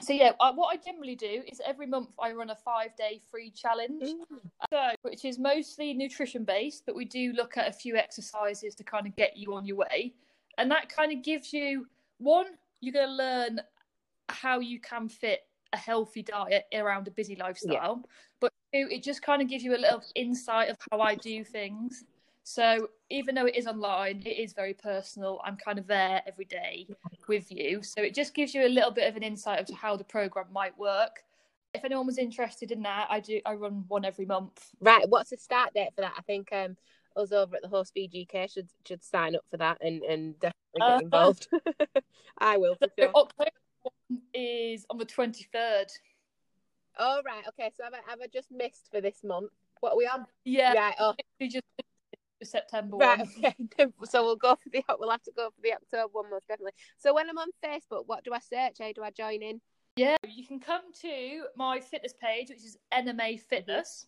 [0.00, 3.20] so yeah, I, what I generally do is every month I run a five day
[3.30, 4.38] free challenge, mm.
[4.70, 8.84] so, which is mostly nutrition based, but we do look at a few exercises to
[8.84, 10.14] kind of get you on your way,
[10.58, 11.86] and that kind of gives you
[12.18, 12.46] one,
[12.80, 13.60] you're going to learn
[14.28, 15.40] how you can fit
[15.72, 18.10] a healthy diet around a busy lifestyle, yeah.
[18.40, 21.44] but two, it just kind of gives you a little insight of how I do
[21.44, 22.04] things.
[22.44, 25.40] So even though it is online, it is very personal.
[25.42, 26.86] I'm kind of there every day
[27.26, 27.82] with you.
[27.82, 30.46] So it just gives you a little bit of an insight into how the program
[30.52, 31.24] might work.
[31.72, 34.70] If anyone was interested in that, I do I run one every month.
[34.78, 35.08] Right.
[35.08, 36.12] What's the start date for that?
[36.18, 36.76] I think um
[37.16, 40.80] us over at the Horse UK should should sign up for that and, and definitely
[40.80, 41.48] get uh, involved.
[42.38, 43.10] I will for sure.
[43.14, 43.50] October
[44.34, 45.86] is on the twenty third.
[46.98, 47.70] Oh right, okay.
[47.74, 49.50] So have I have I just missed for this month?
[49.80, 50.26] What are we on?
[50.44, 50.74] Yeah.
[50.74, 50.94] Right.
[50.98, 51.14] Oh.
[51.40, 51.64] just
[52.44, 53.28] September right, one.
[53.38, 53.86] Okay.
[54.04, 56.72] so we'll go for the we'll have to go for the October one most definitely.
[56.98, 58.76] So when I'm on Facebook, what do I search?
[58.80, 59.60] How do I join in?
[59.96, 64.06] Yeah, you can come to my fitness page, which is NMA Fitness,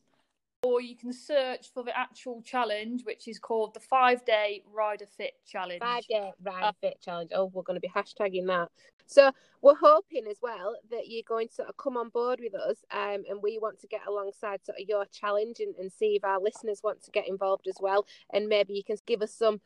[0.62, 5.07] or you can search for the actual challenge, which is called the Five Day Rider
[5.07, 5.81] Fit Challenge.
[5.81, 7.31] Five Day Rider uh, Fit Challenge.
[7.35, 8.69] Oh, we're going to be hashtagging that.
[9.07, 9.31] So
[9.62, 12.79] we're hoping as well that you're going to sort of come on board with us,
[12.90, 16.25] um, and we want to get alongside sort of your challenge and, and see if
[16.25, 19.61] our listeners want to get involved as well, and maybe you can give us some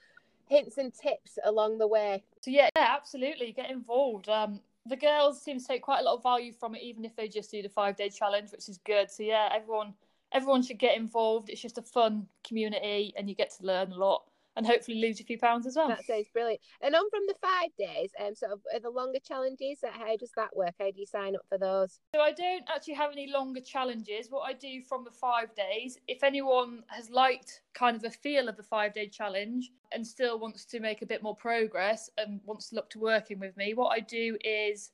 [0.47, 2.23] hints and tips along the way.
[2.43, 4.29] So yeah, yeah absolutely, get involved.
[4.29, 7.17] Um, the girls seem to take quite a lot of value from it, even if
[7.17, 9.11] they just do the five day challenge, which is good.
[9.11, 9.95] So yeah, everyone
[10.33, 11.51] everyone should get involved.
[11.51, 14.23] It's just a fun community, and you get to learn a lot
[14.57, 15.89] and hopefully lose a few pounds as well.
[15.89, 16.61] That sounds brilliant.
[16.81, 19.79] And on from the five days, um, sort of are the longer challenges.
[19.83, 20.75] How does that work?
[20.79, 22.01] How do you sign up for those?
[22.15, 24.27] So I don't actually have any longer challenges.
[24.29, 28.49] What I do from the five days, if anyone has liked kind of the feel
[28.49, 32.41] of the five day challenge and still wants to make a bit more progress and
[32.45, 34.91] wants to look to working with me, what I do is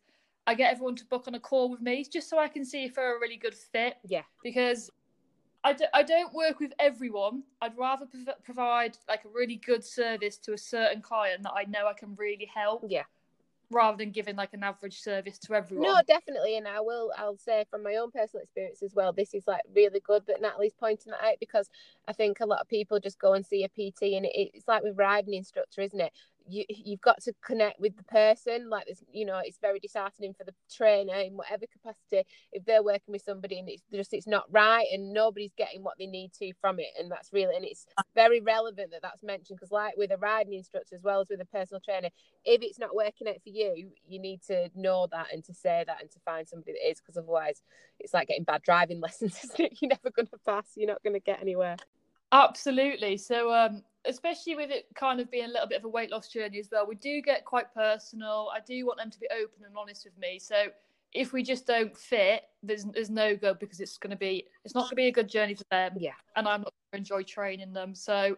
[0.47, 2.85] I get everyone to book on a call with me just so I can see
[2.85, 3.97] if they're a really good fit.
[4.05, 4.23] Yeah.
[4.45, 4.91] Because
[5.67, 7.43] I d- I don't work with everyone.
[7.61, 11.65] I'd rather prov- provide like a really good service to a certain client that I
[11.65, 12.85] know I can really help.
[12.87, 13.03] Yeah.
[13.73, 15.89] Rather than giving like an average service to everyone.
[15.89, 17.11] No, definitely, and I will.
[17.19, 19.13] I'll say from my own personal experience as well.
[19.13, 21.69] This is like really good that Natalie's pointing that out because
[22.07, 24.69] I think a lot of people just go and see a PT, and it, it's
[24.69, 26.13] like with riding instructor, isn't it?
[26.49, 30.35] You you've got to connect with the person like this you know it's very disheartening
[30.35, 34.27] for the trainer in whatever capacity if they're working with somebody and it's just it's
[34.27, 37.65] not right and nobody's getting what they need to from it and that's really and
[37.65, 41.29] it's very relevant that that's mentioned because like with a riding instructor as well as
[41.29, 42.09] with a personal trainer
[42.45, 45.85] if it's not working out for you you need to know that and to say
[45.87, 47.63] that and to find somebody that is because otherwise
[47.99, 49.79] it's like getting bad driving lessons isn't it?
[49.81, 51.77] You're never going to pass you're not going to get anywhere.
[52.33, 53.17] Absolutely.
[53.17, 56.29] So um especially with it kind of being a little bit of a weight loss
[56.29, 58.51] journey as well, we do get quite personal.
[58.55, 60.39] I do want them to be open and honest with me.
[60.39, 60.67] So
[61.13, 64.75] if we just don't fit, there's there's no go because it's going to be it's
[64.75, 65.95] not going to be a good journey for them.
[65.99, 67.95] Yeah, and I'm not going to enjoy training them.
[67.95, 68.37] So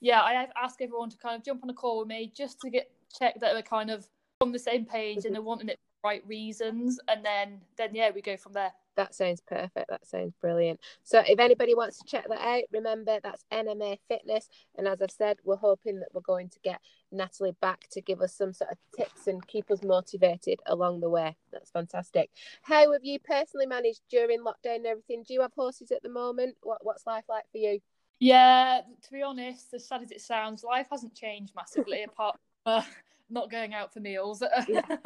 [0.00, 2.70] yeah, I ask everyone to kind of jump on a call with me just to
[2.70, 4.06] get check that they're kind of
[4.40, 5.32] on the same page and mm-hmm.
[5.34, 8.72] they're wanting it for the right reasons, and then then yeah, we go from there.
[8.96, 9.88] That sounds perfect.
[9.88, 10.80] That sounds brilliant.
[11.04, 14.48] So, if anybody wants to check that out, remember that's NMA Fitness.
[14.76, 16.80] And as I've said, we're hoping that we're going to get
[17.12, 21.08] Natalie back to give us some sort of tips and keep us motivated along the
[21.08, 21.36] way.
[21.52, 22.30] That's fantastic.
[22.62, 25.24] How have you personally managed during lockdown and everything?
[25.26, 26.56] Do you have horses at the moment?
[26.62, 27.80] What What's life like for you?
[28.18, 32.72] Yeah, to be honest, as sad as it sounds, life hasn't changed massively apart from
[32.74, 32.82] uh,
[33.30, 34.42] not going out for meals.
[34.68, 34.82] Yeah.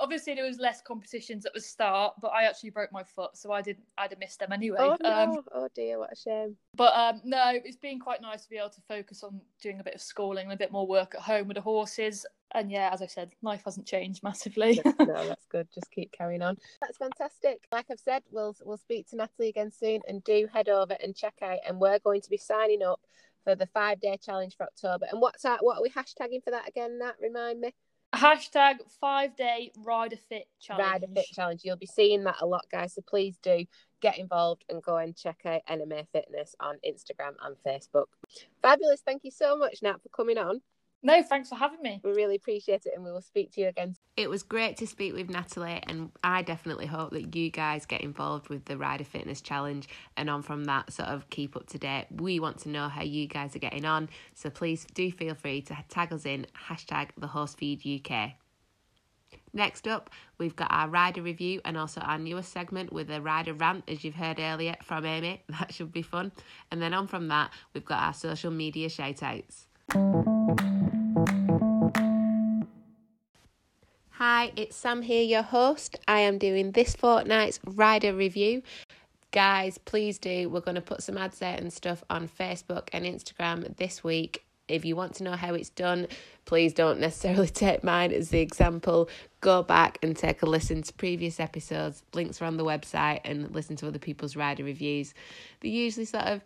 [0.00, 3.52] obviously there was less competitions at the start, but I actually broke my foot, so
[3.52, 3.84] I didn't.
[3.96, 4.78] I'd have missed them anyway.
[4.80, 5.10] Oh no!
[5.10, 6.56] Um, oh dear, what a shame.
[6.74, 9.84] But um, no, it's been quite nice to be able to focus on doing a
[9.84, 12.26] bit of schooling and a bit more work at home with the horses.
[12.54, 14.80] And yeah, as I said, life hasn't changed massively.
[14.84, 14.94] no,
[15.28, 15.68] that's good.
[15.74, 16.56] Just keep carrying on.
[16.80, 17.66] That's fantastic.
[17.70, 21.14] Like I've said, we'll we'll speak to Natalie again soon, and do head over and
[21.14, 21.58] check out.
[21.66, 23.00] And we're going to be signing up
[23.48, 25.06] for the five day challenge for October.
[25.10, 25.64] And what's that?
[25.64, 26.98] What are we hashtagging for that again?
[26.98, 27.74] That remind me.
[28.14, 30.86] Hashtag five day rider fit challenge.
[30.86, 31.60] Rider fit challenge.
[31.64, 32.94] You'll be seeing that a lot, guys.
[32.94, 33.64] So please do
[34.02, 38.06] get involved and go and check out NMA Fitness on Instagram and Facebook.
[38.60, 39.00] Fabulous.
[39.00, 40.60] Thank you so much, Nat, for coming on.
[41.02, 42.00] No, thanks for having me.
[42.02, 43.94] We really appreciate it and we will speak to you again.
[44.16, 48.00] It was great to speak with Natalie, and I definitely hope that you guys get
[48.00, 51.78] involved with the Rider Fitness Challenge and on from that, sort of keep up to
[51.78, 52.06] date.
[52.10, 55.60] We want to know how you guys are getting on, so please do feel free
[55.62, 58.32] to tag us in hashtag the Horsefeed UK.
[59.52, 63.54] Next up, we've got our rider review and also our newest segment with a rider
[63.54, 65.42] rant, as you've heard earlier from Amy.
[65.48, 66.32] That should be fun.
[66.72, 69.66] And then on from that, we've got our social media shout outs.
[74.18, 75.96] Hi, it's Sam here, your host.
[76.08, 78.64] I am doing this fortnight's rider review.
[79.30, 80.48] Guys, please do.
[80.48, 84.44] We're going to put some ads out and stuff on Facebook and Instagram this week.
[84.66, 86.08] If you want to know how it's done,
[86.46, 89.08] please don't necessarily take mine as the example.
[89.40, 92.02] Go back and take a listen to previous episodes.
[92.12, 95.14] Links are on the website and listen to other people's rider reviews.
[95.60, 96.42] They're usually sort of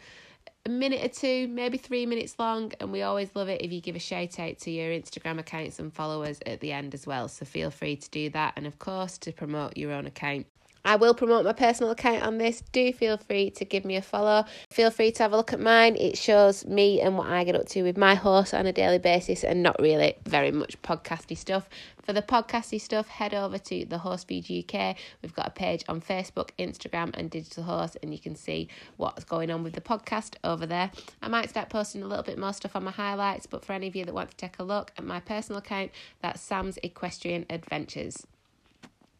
[0.64, 3.80] a minute or two, maybe three minutes long, and we always love it if you
[3.80, 7.28] give a shout out to your Instagram accounts and followers at the end as well.
[7.28, 10.46] So feel free to do that, and of course, to promote your own account.
[10.84, 12.60] I will promote my personal account on this.
[12.72, 14.44] Do feel free to give me a follow.
[14.70, 15.94] Feel free to have a look at mine.
[15.96, 18.98] It shows me and what I get up to with my horse on a daily
[18.98, 21.68] basis and not really very much podcasty stuff.
[22.02, 24.96] For the podcasty stuff, head over to the Horse Feed UK.
[25.22, 28.66] We've got a page on Facebook, Instagram, and Digital Horse, and you can see
[28.96, 30.90] what's going on with the podcast over there.
[31.22, 33.86] I might start posting a little bit more stuff on my highlights, but for any
[33.86, 37.46] of you that want to take a look at my personal account, that's Sam's Equestrian
[37.48, 38.26] Adventures.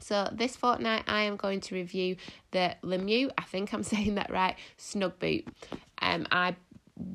[0.02, 2.16] So this fortnight, I am going to review
[2.50, 3.30] the Lemieux.
[3.38, 4.56] I think I'm saying that right.
[4.76, 5.46] Snug boot.
[6.00, 6.56] Um, I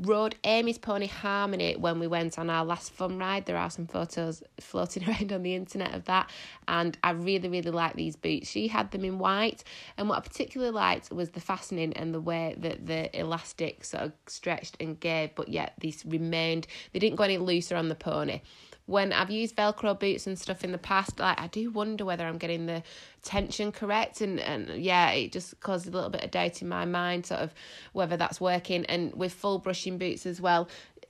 [0.02, 3.45] rode Amy's pony Harmony when we went on our last fun ride.
[3.45, 6.30] There are some photos floating around on the internet of that,
[6.67, 8.50] and I really, really like these boots.
[8.50, 9.63] She had them in white,
[9.97, 14.04] and what I particularly liked was the fastening and the way that the elastic sort
[14.04, 16.67] of stretched and gave, but yet these remained.
[16.93, 18.41] They didn't go any looser on the pony
[18.88, 22.26] when I've used Velcro boots and stuff in the past, like I do wonder whether
[22.26, 22.82] I'm getting the
[23.21, 26.86] tension correct, and and yeah, it just causes a little bit of doubt in my
[26.86, 27.54] mind, sort of
[27.93, 28.86] whether that's working.
[28.86, 30.69] And with full brushing boots as well,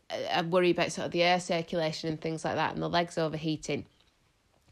[0.10, 3.18] I worry about sort of the air circulation and things like that, and the legs
[3.18, 3.86] overheating.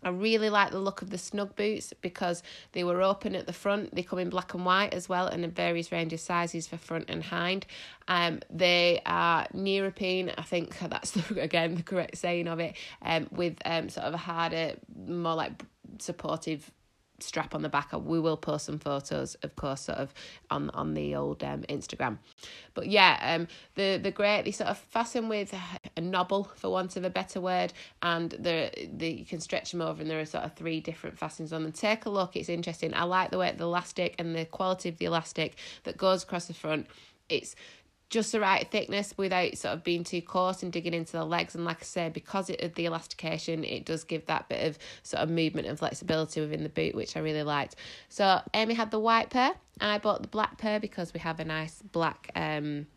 [0.05, 3.53] I really like the look of the snug boots because they were open at the
[3.53, 3.95] front.
[3.95, 6.77] They come in black and white as well and in various range of sizes for
[6.77, 7.65] front and hind.
[8.07, 13.27] Um, they are neoprene, I think that's the, again the correct saying of it, um,
[13.31, 15.63] with um, sort of a harder, more like
[15.97, 16.71] supportive
[17.19, 17.91] strap on the back.
[17.93, 20.13] We will post some photos, of course, sort of
[20.49, 22.17] on on the old um, Instagram.
[22.73, 25.53] But yeah, um, the the great they sort of fasten with
[25.97, 29.81] a knobble, for want of a better word, and the the you can stretch them
[29.81, 31.71] over, and there are sort of three different fastenings on them.
[31.71, 32.93] Take a look; it's interesting.
[32.93, 36.45] I like the way the elastic and the quality of the elastic that goes across
[36.45, 36.87] the front.
[37.27, 37.55] It's
[38.09, 41.55] just the right thickness without sort of being too coarse and digging into the legs.
[41.55, 45.23] And like I say, because of the elastication, it does give that bit of sort
[45.23, 47.75] of movement and flexibility within the boot, which I really liked.
[48.09, 49.51] So Amy had the white pair.
[49.81, 52.87] I bought the black pair because we have a nice black um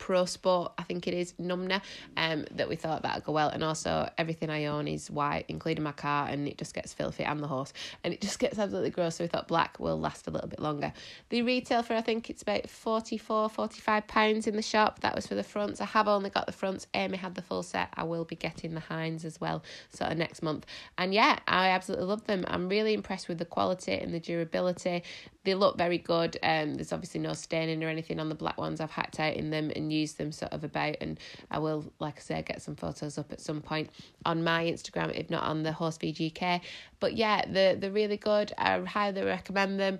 [0.00, 1.82] Pro Sport, I think it is, Numnah,
[2.16, 3.50] um, that we thought that'd go well.
[3.50, 7.22] And also, everything I own is white, including my car, and it just gets filthy
[7.22, 7.74] and the horse.
[8.02, 9.16] And it just gets absolutely gross.
[9.16, 10.94] So we thought black will last a little bit longer.
[11.28, 15.00] The retail for, I think it's about 44 45 pounds in the shop.
[15.00, 15.82] That was for the fronts.
[15.82, 16.86] I have only got the fronts.
[16.94, 17.90] Amy had the full set.
[17.94, 20.64] I will be getting the hinds as well, sort of next month.
[20.96, 22.46] And yeah, I absolutely love them.
[22.48, 25.02] I'm really impressed with the quality and the durability
[25.44, 26.36] they look very good.
[26.42, 28.80] Um, there's obviously no staining or anything on the black ones.
[28.80, 31.18] I've hacked out in them and used them sort of about, and
[31.50, 33.90] I will, like I say, get some photos up at some point
[34.24, 36.60] on my Instagram, if not on the Horsefeed UK.
[36.98, 38.52] But yeah, they're they're really good.
[38.58, 39.98] I highly recommend them.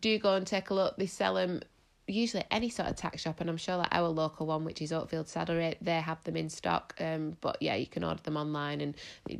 [0.00, 0.96] Do go and take a look.
[0.96, 1.60] They sell them
[2.06, 4.92] usually any sort of tack shop, and I'm sure that our local one, which is
[4.92, 6.94] Oakfield Saddlery, they have them in stock.
[7.00, 8.94] Um, but yeah, you can order them online and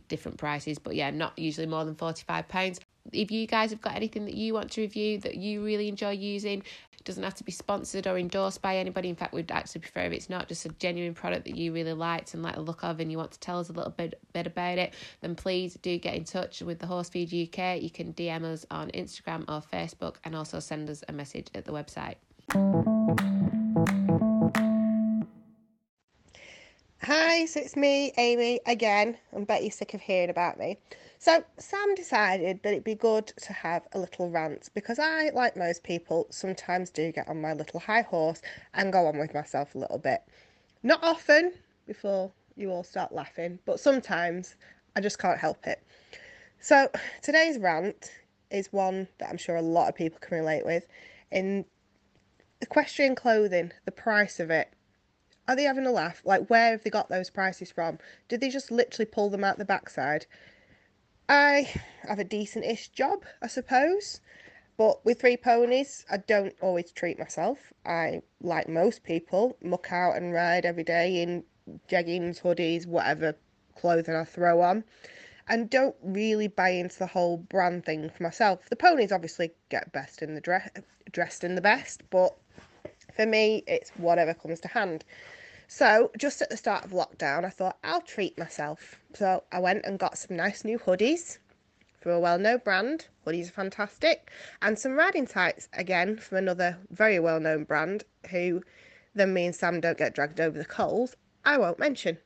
[0.09, 0.79] different prices.
[0.79, 2.81] But yeah, not usually more than forty five pounds
[3.13, 6.11] if you guys have got anything that you want to review that you really enjoy
[6.11, 6.63] using,
[7.01, 9.09] it doesn't have to be sponsored or endorsed by anybody.
[9.09, 11.95] In fact, we'd actually prefer if it's not just a genuine product that you really
[11.95, 14.21] liked and like the look of and you want to tell us a little bit,
[14.35, 17.81] bit about it, then please do get in touch with the Horsefeed UK.
[17.81, 21.65] You can DM us on Instagram or Facebook and also send us a message at
[21.65, 22.17] the website.
[27.03, 29.17] Hi, so it's me, Amy, again.
[29.35, 30.77] I bet you're sick of hearing about me.
[31.23, 35.55] So, Sam decided that it'd be good to have a little rant because I, like
[35.55, 38.41] most people, sometimes do get on my little high horse
[38.73, 40.23] and go on with myself a little bit.
[40.83, 41.53] Not often,
[41.87, 44.57] before you all start laughing, but sometimes
[44.97, 45.83] I just can't help it.
[46.61, 46.91] So,
[47.23, 48.13] today's rant
[48.51, 50.87] is one that I'm sure a lot of people can relate with.
[51.31, 51.67] In
[52.63, 54.73] equestrian clothing, the price of it
[55.49, 56.23] Are they having a laugh?
[56.25, 57.99] Like, where have they got those prices from?
[58.29, 60.27] Did they just literally pull them out the backside?
[61.33, 61.73] I
[62.09, 64.21] have a decent ish job, I suppose.
[64.77, 67.73] But with three ponies, I don't always treat myself.
[67.87, 71.45] I, like most people, muck out and ride every day in
[71.89, 73.37] jeggings, hoodies, whatever
[73.77, 74.83] clothing I throw on,
[75.47, 78.69] and don't really buy into the whole brand thing for myself.
[78.69, 80.69] The ponies obviously get best in the dress,
[81.13, 82.35] dressed in the best, but
[83.15, 85.05] for me, it's whatever comes to hand.
[85.73, 89.01] So, just at the start of lockdown, I thought I'll treat myself.
[89.15, 91.39] So, I went and got some nice new hoodies
[92.01, 93.07] from a well known brand.
[93.25, 94.33] Hoodies are fantastic.
[94.61, 98.65] And some riding tights, again, from another very well known brand who
[99.15, 101.15] then me and Sam don't get dragged over the coals.
[101.45, 102.19] I won't mention.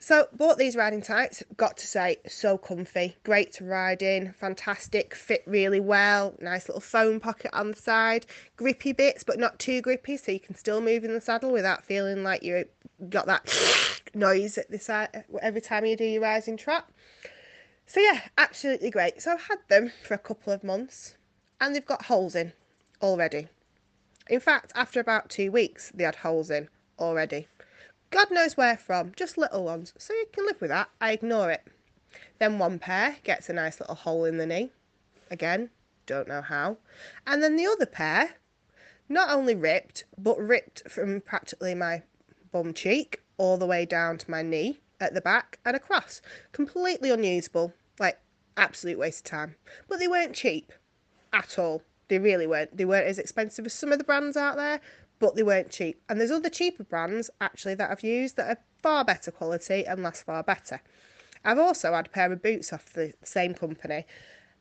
[0.00, 5.12] So, bought these riding tights, got to say, so comfy, great to ride in, fantastic,
[5.12, 8.24] fit really well, nice little foam pocket on the side,
[8.56, 11.84] grippy bits, but not too grippy, so you can still move in the saddle without
[11.84, 12.64] feeling like you
[13.10, 13.52] got that
[14.14, 16.88] noise at the side uh, every time you do your rising trot.
[17.86, 19.20] So, yeah, absolutely great.
[19.20, 21.16] So, I've had them for a couple of months
[21.60, 22.52] and they've got holes in
[23.02, 23.48] already.
[24.30, 26.68] In fact, after about two weeks, they had holes in
[27.00, 27.48] already.
[28.10, 30.88] God knows where from, just little ones, so you can live with that.
[31.00, 31.66] I ignore it.
[32.38, 34.70] Then one pair gets a nice little hole in the knee.
[35.30, 35.70] Again,
[36.06, 36.78] don't know how.
[37.26, 38.30] And then the other pair,
[39.08, 42.02] not only ripped, but ripped from practically my
[42.50, 46.22] bum cheek all the way down to my knee at the back and across.
[46.52, 47.72] Completely unusable.
[48.00, 48.18] Like,
[48.56, 49.54] absolute waste of time.
[49.88, 50.72] But they weren't cheap
[51.32, 51.82] at all.
[52.08, 52.74] They really weren't.
[52.76, 54.80] They weren't as expensive as some of the brands out there,
[55.18, 56.00] but they weren't cheap.
[56.08, 60.02] And there's other cheaper brands actually that I've used that are far better quality and
[60.02, 60.80] last far better.
[61.44, 64.04] I've also had a pair of boots off the same company,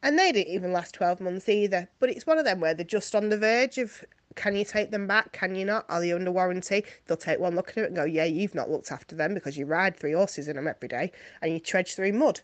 [0.04, 1.90] and they didn't even last 12 months either.
[2.00, 4.04] But it's one of them where they're just on the verge of
[4.36, 5.32] can you take them back?
[5.34, 5.86] Can you not?
[5.90, 6.86] Are they under warranty?
[7.08, 9.58] They'll take one look at it and go, Yeah, you've not looked after them because
[9.58, 12.40] you ride three horses in them every day and you trudge through mud.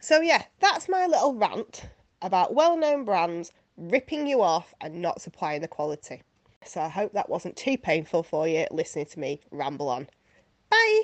[0.00, 1.82] So, yeah, that's my little rant
[2.20, 6.22] about well known brands ripping you off and not supplying the quality.
[6.64, 10.08] So I hope that wasn't too painful for you listening to me ramble on.
[10.70, 11.02] Bye.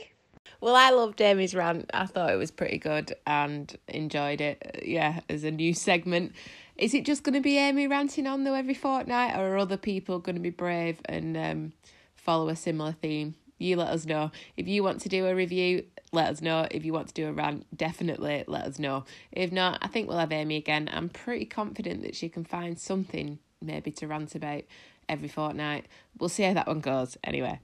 [0.61, 1.91] Well, I loved Amy's rant.
[1.95, 4.83] I thought it was pretty good and enjoyed it.
[4.85, 6.33] Yeah, as a new segment.
[6.77, 9.77] Is it just going to be Amy ranting on though every fortnight, or are other
[9.77, 11.73] people going to be brave and um,
[12.17, 13.35] follow a similar theme?
[13.59, 14.33] You let us know.
[14.57, 16.67] If you want to do a review, let us know.
[16.71, 19.05] If you want to do a rant, definitely let us know.
[19.31, 20.91] If not, I think we'll have Amy again.
[20.93, 24.65] I'm pretty confident that she can find something maybe to rant about
[25.09, 25.87] every fortnight.
[26.19, 27.61] We'll see how that one goes anyway.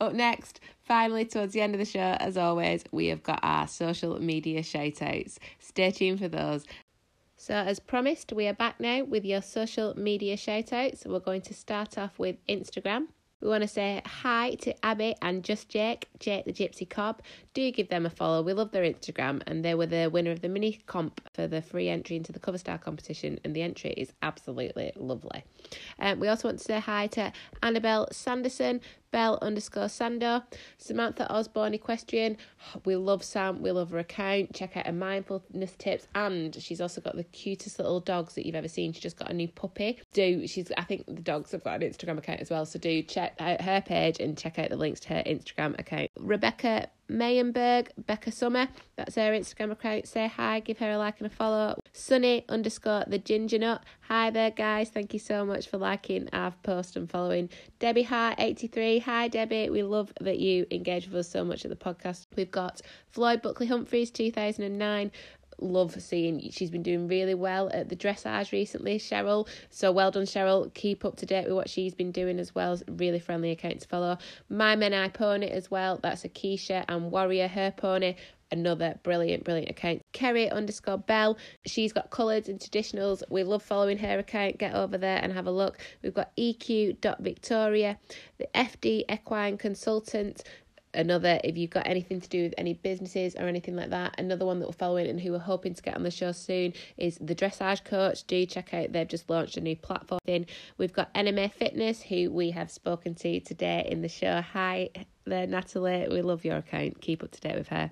[0.00, 3.68] Up next, finally, towards the end of the show, as always, we have got our
[3.68, 5.38] social media shout outs.
[5.60, 6.64] Stay tuned for those.
[7.36, 11.04] So, as promised, we are back now with your social media shout outs.
[11.04, 13.08] We're going to start off with Instagram.
[13.44, 17.20] We want to say hi to Abby and Just Jake, Jake the Gypsy Cob.
[17.52, 18.40] Do give them a follow.
[18.40, 21.60] We love their Instagram, and they were the winner of the mini comp for the
[21.60, 25.44] free entry into the Cover Star competition, and the entry is absolutely lovely.
[25.98, 28.80] Um, we also want to say hi to Annabelle Sanderson,
[29.14, 30.42] Bell underscore Sando,
[30.76, 32.36] Samantha Osborne Equestrian.
[32.84, 34.52] We love Sam, we love her account.
[34.52, 38.56] Check out her mindfulness tips, and she's also got the cutest little dogs that you've
[38.56, 38.92] ever seen.
[38.92, 40.00] She just got a new puppy.
[40.12, 43.04] Do she's I think the dogs have got an Instagram account as well, so do
[43.04, 46.10] check out her page and check out the links to her Instagram account.
[46.18, 50.08] Rebecca Mayenberg, Becca Summer, that's her Instagram account.
[50.08, 51.78] Say hi, give her a like and a follow.
[51.92, 53.84] Sunny underscore the ginger nut.
[54.02, 54.90] Hi there, guys.
[54.90, 57.50] Thank you so much for liking our post and following.
[57.78, 59.00] Debbie Hart 83.
[59.00, 59.70] Hi, Debbie.
[59.70, 62.26] We love that you engage with us so much at the podcast.
[62.36, 62.80] We've got
[63.10, 65.10] Floyd Buckley Humphreys 2009
[65.64, 69.48] love seeing she's been doing really well at the dressage recently, Cheryl.
[69.70, 70.72] So well done, Cheryl.
[70.74, 72.78] Keep up to date with what she's been doing as well.
[72.88, 74.18] Really friendly account to follow.
[74.48, 75.98] My Men I Pony as well.
[76.02, 78.16] That's a Keisha and Warrior Her Pony.
[78.50, 80.02] Another brilliant, brilliant account.
[80.12, 81.36] Kerry underscore Bell.
[81.66, 83.22] She's got colours and traditionals.
[83.28, 84.58] We love following her account.
[84.58, 85.78] Get over there and have a look.
[86.02, 87.98] We've got EQ.Victoria,
[88.38, 90.44] the FD Equine Consultant,
[90.94, 94.44] another if you've got anything to do with any businesses or anything like that another
[94.46, 97.18] one that we're following and who we're hoping to get on the show soon is
[97.20, 100.46] the dressage coach do check out they've just launched a new platform in
[100.78, 104.88] we've got NMA fitness who we have spoken to today in the show hi
[105.26, 107.90] there natalie we love your account keep up to date with her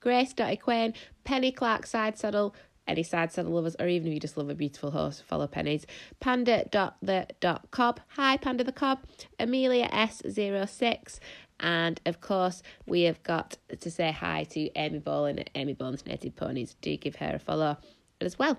[0.00, 0.94] grace Quinn,
[1.24, 2.54] penny clark side saddle
[2.86, 5.86] any side saddle lovers, or even if you just love a beautiful horse, follow Pennies.
[6.20, 8.00] cob.
[8.08, 9.00] Hi, Panda the Cob.
[9.38, 11.18] Amelia S06.
[11.64, 16.04] And of course, we have got to say hi to Amy Boland at Amy Bones
[16.04, 16.76] Native Ponies.
[16.82, 17.78] Do give her a follow
[18.20, 18.58] as well.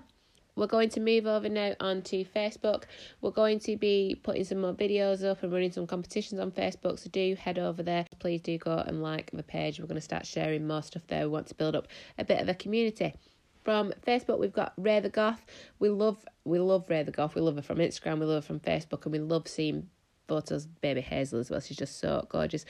[0.56, 2.82] we're going to move over now onto Facebook.
[3.20, 6.98] We're going to be putting some more videos up and running some competitions on Facebook.
[6.98, 8.06] So do head over there.
[8.18, 9.78] Please do go and like the page.
[9.78, 11.22] We're going to start sharing more stuff there.
[11.22, 11.86] We want to build up
[12.18, 13.14] a bit of a community.
[13.62, 15.44] From Facebook, we've got Ray the Goth.
[15.78, 17.36] We love we love Ray the Goth.
[17.36, 18.18] We love her from Instagram.
[18.18, 19.88] We love her from Facebook, and we love seeing
[20.28, 21.60] photos of baby Hazel as well.
[21.60, 22.64] She's just so gorgeous.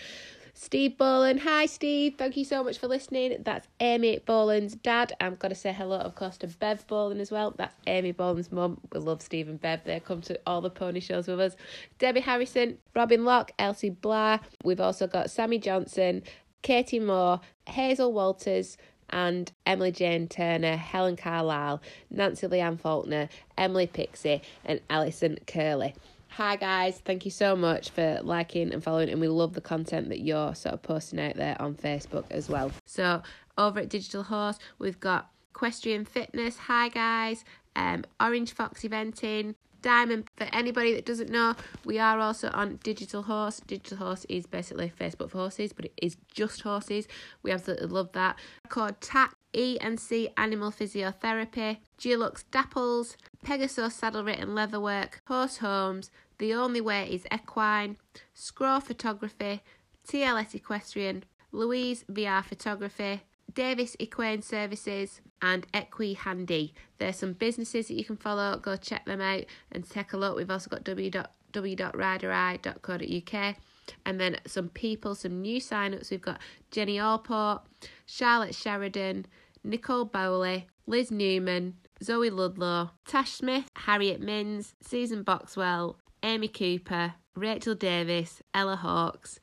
[0.58, 1.40] Steve Boland.
[1.40, 2.14] Hi, Steve.
[2.16, 3.36] Thank you so much for listening.
[3.42, 5.12] That's Amy Boland's dad.
[5.20, 7.54] I'm going to say hello, of course, to Bev Boland as well.
[7.58, 8.80] That's Amy Boland's mum.
[8.90, 9.84] We love Steve and Bev.
[9.84, 11.56] They come to all the pony shows with us.
[11.98, 14.40] Debbie Harrison, Robin Locke, Elsie Blair.
[14.64, 16.22] We've also got Sammy Johnson,
[16.62, 18.78] Katie Moore, Hazel Walters,
[19.10, 23.28] and Emily Jane Turner, Helen Carlisle, Nancy Leanne Faulkner,
[23.58, 25.94] Emily Pixie, and Alison Curley.
[26.36, 30.10] Hi guys, thank you so much for liking and following, and we love the content
[30.10, 32.72] that you're sort of posting out there on Facebook as well.
[32.84, 33.22] So
[33.56, 36.58] over at Digital Horse, we've got Equestrian Fitness.
[36.58, 37.42] Hi guys,
[37.74, 40.28] um, Orange Fox Eventing, Diamond.
[40.36, 41.54] For anybody that doesn't know,
[41.86, 43.60] we are also on Digital Horse.
[43.60, 47.08] Digital Horse is basically Facebook for horses, but it is just horses.
[47.44, 48.38] We absolutely love that.
[48.68, 56.82] Called TAC E&C Animal Physiotherapy, Dulux Dapples, Pegasus Saddle Written Leatherwork, Horse Homes, The Only
[56.82, 57.96] Way is Equine,
[58.34, 59.62] Scraw Photography,
[60.06, 63.22] TLS Equestrian, Louise VR Photography,
[63.54, 66.74] Davis Equine Services, and Equi Handy.
[66.98, 68.58] There's some businesses that you can follow.
[68.58, 70.36] Go check them out and take a look.
[70.36, 73.56] We've also got www.ridereye.co.uk.
[74.04, 76.10] And then some people, some new sign-ups.
[76.10, 76.40] We've got
[76.70, 77.62] Jenny Allport,
[78.04, 79.24] Charlotte Sheridan,
[79.66, 87.74] Nicole Bowley, Liz Newman, Zoe Ludlow, Tash Smith, Harriet Minns, Susan Boxwell, Amy Cooper, Rachel
[87.74, 89.40] Davis, Ella Hawkes,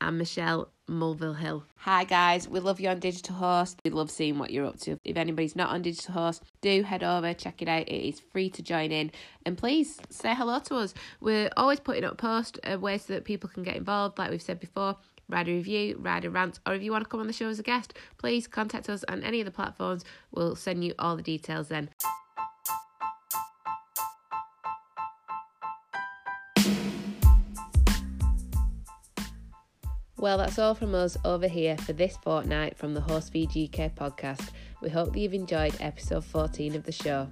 [0.00, 1.64] and Michelle Mulville Hill.
[1.78, 3.74] Hi guys, we love you on Digital Horse.
[3.84, 4.96] We love seeing what you're up to.
[5.04, 7.88] If anybody's not on Digital Horse, do head over, check it out.
[7.88, 9.10] It is free to join in.
[9.44, 10.94] And please say hello to us.
[11.20, 14.40] We're always putting up posts of ways so that people can get involved, like we've
[14.40, 14.96] said before.
[15.30, 17.60] Rider review, write a rant, or if you want to come on the show as
[17.60, 20.04] a guest, please contact us on any of the platforms.
[20.32, 21.90] We'll send you all the details then.
[30.16, 34.50] Well, that's all from us over here for this fortnight from the Horse UK podcast.
[34.82, 37.28] We hope that you've enjoyed episode 14 of the show.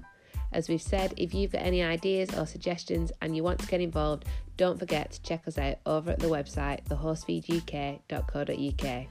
[0.53, 3.81] As we've said, if you've got any ideas or suggestions and you want to get
[3.81, 4.25] involved,
[4.57, 9.07] don't forget to check us out over at the website thehorsefeeduk.co.uk.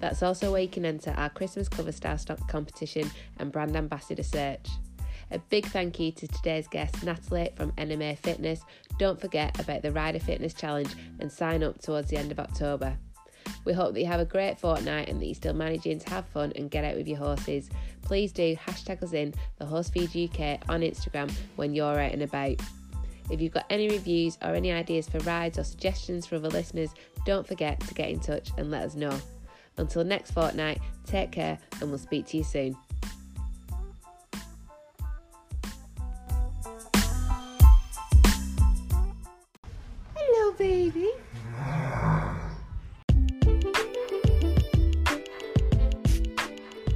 [0.00, 4.22] That's also where you can enter our Christmas cover star stock competition and brand ambassador
[4.22, 4.68] search.
[5.30, 8.62] A big thank you to today's guest, Natalie from NMA Fitness.
[8.98, 10.88] Don't forget about the Rider Fitness Challenge
[11.20, 12.96] and sign up towards the end of October.
[13.64, 16.26] We hope that you have a great fortnight and that you're still managing to have
[16.26, 17.70] fun and get out with your horses.
[18.02, 22.60] Please do hashtag us in the Horsefeed UK on Instagram when you're out and about.
[23.30, 26.90] If you've got any reviews or any ideas for rides or suggestions for other listeners,
[27.26, 29.18] don't forget to get in touch and let us know.
[29.76, 32.76] Until next fortnight, take care and we'll speak to you soon.
[40.14, 41.10] Hello, baby.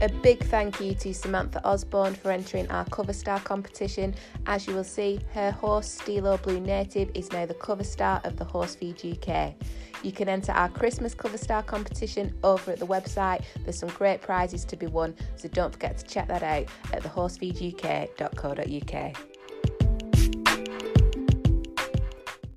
[0.03, 4.17] A big thank you to Samantha Osborne for entering our cover star competition.
[4.47, 8.37] As you will see, her horse Stilo Blue Native is now the cover star of
[8.37, 9.55] the Horse Feed UK.
[10.03, 13.45] You can enter our Christmas cover star competition over at the website.
[13.63, 17.05] There's some great prizes to be won, so don't forget to check that out at
[17.05, 19.32] thehorsefeeduk.co.uk.